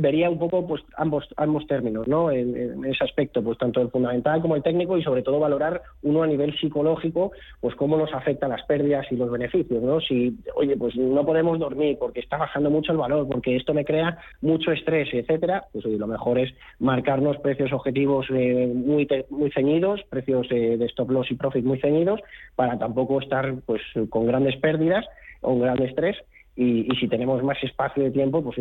[0.00, 4.40] vería un poco pues ambos ambos términos no en, ese aspecto pues tanto el fundamental
[4.40, 8.50] como el técnico y sobre todo valorar uno a nivel psicológico pues cómo nos afectan
[8.50, 12.70] las pérdidas y los beneficios no si oye pues no podemos dormir porque está bajando
[12.70, 17.38] mucho el valor porque esto me crea mucho estrés etcétera pues lo mejor es marcarnos
[17.38, 22.20] precios objetivos eh, muy muy ceñidos precios eh, de stop loss y profit muy ceñidos
[22.56, 25.04] para tampoco estar pues con grandes pérdidas
[25.42, 26.16] o un gran estrés
[26.62, 28.58] y, si tenemos más espacio de tiempo, pues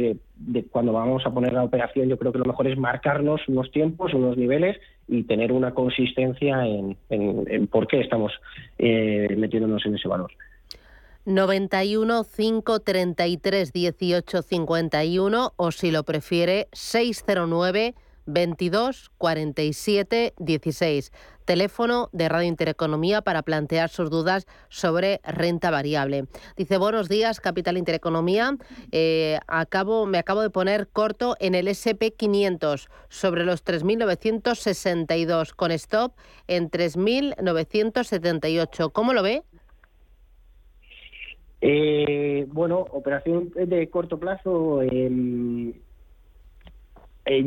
[0.72, 4.14] cuando vamos a poner la operación, yo creo que lo mejor es marcarnos unos tiempos,
[4.14, 4.78] unos niveles
[5.10, 8.32] y tener una consistencia en, por qué estamos
[8.78, 10.32] eh, metiéndonos en ese valor.
[11.26, 17.96] 91 533 18 51 o si lo prefiere 609
[18.32, 21.12] 22 47 16
[21.50, 26.26] teléfono de Radio Intereconomía para plantear sus dudas sobre renta variable.
[26.56, 28.56] Dice, buenos días, Capital Intereconomía.
[28.92, 36.14] Eh, acabo, me acabo de poner corto en el SP500 sobre los 3.962 con stop
[36.48, 38.92] en 3.978.
[38.92, 39.42] ¿Cómo lo ve?
[41.62, 44.84] Eh, bueno, operación de corto plazo.
[44.84, 45.74] Eh,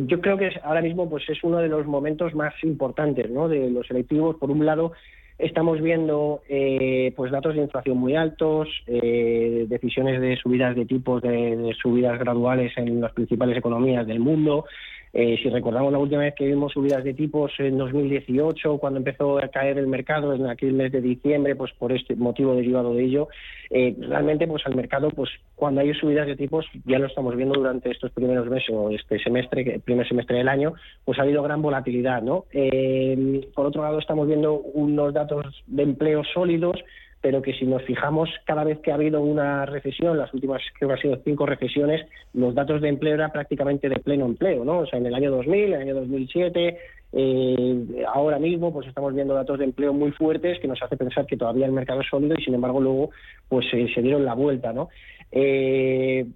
[0.07, 3.49] yo creo que ahora mismo pues es uno de los momentos más importantes ¿no?
[3.49, 4.37] de los selectivos.
[4.37, 4.93] Por un lado,
[5.39, 11.23] estamos viendo eh, pues datos de inflación muy altos, eh, decisiones de subidas de tipos,
[11.23, 14.67] de, subidas graduales en las principales economías del mundo.
[15.15, 19.39] Eh, si recordamos la última vez que vimos subidas de tipos en 2018, cuando empezó
[19.39, 23.05] a caer el mercado en aquel mes de diciembre, pues por este motivo derivado de
[23.05, 23.29] ello,
[23.69, 27.55] eh, realmente pues al mercado, pues cuando hay subidas de tipos, ya lo estamos viendo
[27.55, 30.73] durante estos primeros meses o este semestre, primer semestre del año,
[31.05, 32.47] pues ha habido gran volatilidad, ¿no?
[32.51, 36.83] Eh, por otro lado, estamos viendo unos datos de empleo sólidos
[37.23, 40.89] pero que si nos fijamos cada vez que ha habido una recesión, las últimas creo
[40.89, 42.05] que han sido cinco recesiones,
[42.35, 44.81] los datos de empleo eran prácticamente de pleno empleo, ¿no?
[44.81, 46.79] O sea, en el año 2000, en el año 2007,
[47.13, 51.25] eh, ahora mismo pues estamos viendo datos de empleo muy fuertes que nos hace pensar
[51.27, 53.11] que todavía el mercado es sólido y sin embargo luego
[53.49, 54.89] pues se dieron la vuelta, ¿no?
[55.31, 56.27] Eh,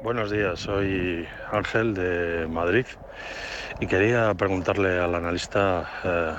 [0.02, 2.86] Buenos días, soy Ángel de Madrid
[3.80, 6.34] y quería preguntarle al analista eh,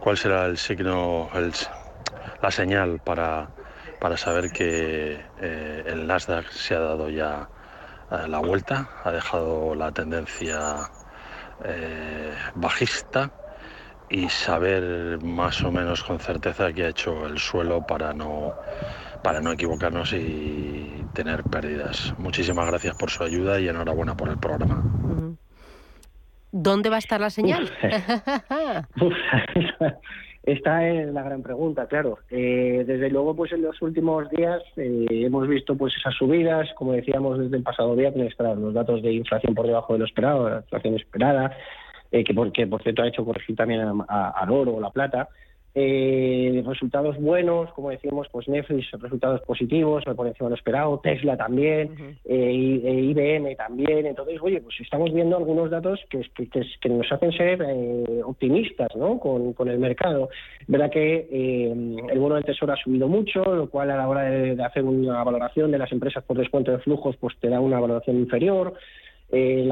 [0.00, 1.52] cuál será el signo, el,
[2.42, 3.48] la señal para,
[4.00, 7.48] para saber que eh, el Nasdaq se ha dado ya
[8.10, 10.90] eh, la vuelta, ha dejado la tendencia
[11.64, 13.30] eh, bajista
[14.10, 18.54] y saber más o menos con certeza que ha hecho el suelo para no
[19.22, 22.14] para no equivocarnos y tener pérdidas.
[22.18, 24.80] Muchísimas gracias por su ayuda y enhorabuena por el programa.
[26.52, 27.68] ¿Dónde va a estar la señal?
[30.48, 32.20] Esta es la gran pregunta, claro.
[32.30, 36.94] Eh, desde luego, pues en los últimos días eh, hemos visto pues esas subidas, como
[36.94, 40.60] decíamos desde el pasado viernes, los datos de inflación por debajo de lo esperado, la
[40.60, 41.54] inflación esperada,
[42.10, 45.28] eh, que, por, que por cierto ha hecho corregir también al oro o la plata.
[45.80, 51.36] Eh, resultados buenos, como decíamos, pues Netflix, resultados positivos, por encima de lo esperado, Tesla
[51.36, 54.06] también, eh, IBM también.
[54.06, 56.48] Entonces, oye, pues estamos viendo algunos datos que, que,
[56.80, 59.20] que nos hacen ser eh, optimistas ¿no?
[59.20, 60.30] con, con, el mercado.
[60.66, 64.22] verdad que eh, el bono del tesoro ha subido mucho, lo cual a la hora
[64.22, 67.60] de, de hacer una valoración de las empresas por descuento de flujos, pues te da
[67.60, 68.74] una valoración inferior
[69.30, 69.68] eh,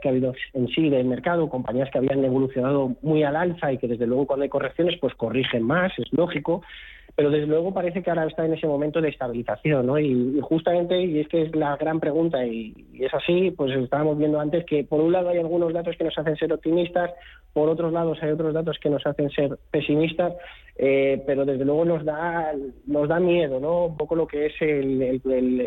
[0.00, 3.78] que ha habido en sí del mercado, compañías que habían evolucionado muy al alza y
[3.78, 6.62] que desde luego cuando hay correcciones pues corrigen más, es lógico,
[7.16, 9.98] pero desde luego parece que ahora está en ese momento de estabilización, ¿no?
[9.98, 14.40] Y, justamente, y es que es la gran pregunta, y, es así, pues estábamos viendo
[14.40, 17.10] antes que por un lado hay algunos datos que nos hacen ser optimistas,
[17.54, 20.34] por otros lados hay otros datos que nos hacen ser pesimistas,
[20.76, 22.52] eh, pero desde luego nos da
[22.86, 23.86] nos da miedo, ¿no?
[23.86, 25.22] Un poco lo que es el,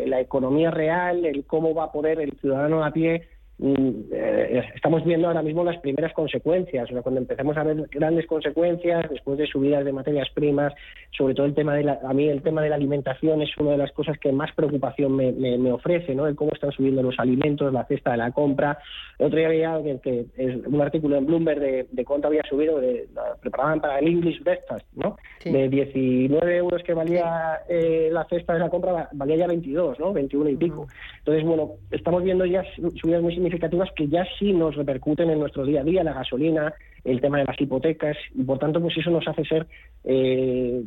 [0.08, 3.26] la economía real, el cómo va a poder el ciudadano a pie
[3.60, 9.10] eh, estamos viendo ahora mismo las primeras consecuencias, o cuando empecemos a ver grandes consecuencias
[9.10, 10.72] después de subidas de materias primas,
[11.16, 13.72] sobre todo el tema de la, a mí el tema de la alimentación es una
[13.72, 16.28] de las cosas que más preocupación me, me, me ofrece, ¿no?
[16.28, 18.78] El cómo están subiendo los alimentos, la cesta de la compra.
[19.18, 22.42] El otro día había que, que es un artículo en Bloomberg de, de cuánto había
[22.48, 23.08] subido, de,
[23.40, 25.16] preparaban para el English Breakfast, ¿no?
[25.40, 25.50] Sí.
[25.50, 30.12] De 19 euros que valía eh, la cesta de la compra, valía ya 22, ¿no?
[30.12, 30.86] 21 y pico.
[31.18, 32.62] Entonces, bueno, estamos viendo ya
[33.00, 36.72] subidas muy significativas que ya sí nos repercuten en nuestro día a día, la gasolina,
[37.04, 39.66] el tema de las hipotecas, y por tanto, pues eso nos hace ser
[40.04, 40.82] eh,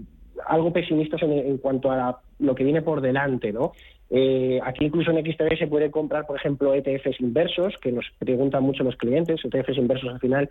[0.47, 3.73] algo pesimistas en, en, cuanto a lo que viene por delante, ¿no?
[4.13, 8.61] Eh, aquí incluso en XTB se puede comprar, por ejemplo, ETFs inversos, que nos preguntan
[8.61, 9.39] mucho los clientes.
[9.45, 10.49] ETFs inversos al final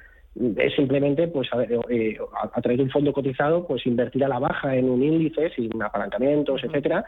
[0.56, 2.18] es simplemente, pues, a, eh,
[2.54, 5.70] a, través de un fondo cotizado, pues invertir a la baja en un índice sin
[5.82, 7.04] apalancamientos, uh -huh.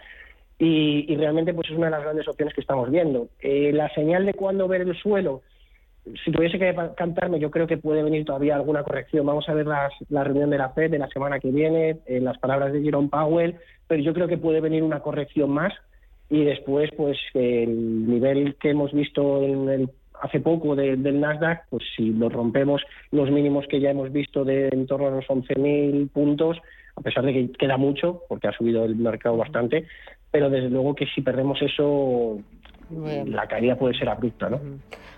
[0.59, 3.29] Y, realmente, pues es una de las grandes opciones que estamos viendo.
[3.41, 5.43] Eh, la señal de cuándo ver el suelo,
[6.25, 9.27] si tuviese que cantarme, yo creo que puede venir todavía alguna corrección.
[9.27, 12.21] Vamos a ver las, la reunión de la FED de la semana que viene, eh,
[12.21, 15.73] las palabras de Jerome Powell, pero yo creo que puede venir una corrección más
[16.29, 19.43] y después, pues el nivel que hemos visto
[20.23, 24.45] hace poco de, del Nasdaq, pues si lo rompemos los mínimos que ya hemos visto
[24.45, 26.57] de en torno a los 11.000 puntos,
[26.97, 29.87] a pesar de que queda mucho, porque ha subido el mercado bastante,
[30.33, 32.41] pero desde luego que si perdemos eso,
[33.27, 34.61] la caída puede ser abrupta, ¿no?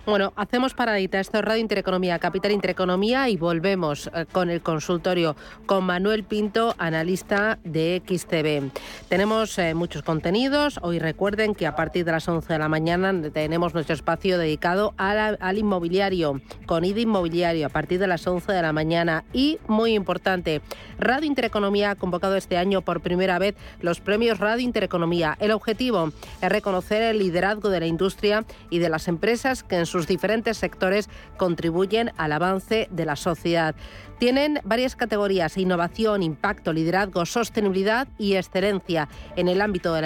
[0.07, 1.19] Bueno, hacemos paradita.
[1.19, 5.35] Esto es Radio Intereconomía, Capital Intereconomía y volvemos eh, con el consultorio
[5.65, 8.71] con Manuel Pinto, analista de XTB.
[9.09, 10.79] Tenemos eh, muchos contenidos.
[10.83, 14.93] Hoy recuerden que a partir de las 11 de la mañana tenemos nuestro espacio dedicado
[14.99, 19.25] a la, al inmobiliario, con IDA Inmobiliario, a partir de las 11 de la mañana.
[19.33, 20.61] Y, muy importante,
[20.99, 25.39] Radio Intereconomía ha convocado este año por primera vez los premios Radio Intereconomía.
[25.41, 29.94] El objetivo es reconocer el liderazgo de la industria y de las empresas que en
[29.95, 33.77] sus diferentes sectores contribuyen al avance de la sociedad.
[34.19, 40.03] Tienen varias categorías, innovación, impacto, liderazgo, sostenibilidad y excelencia en el ámbito de la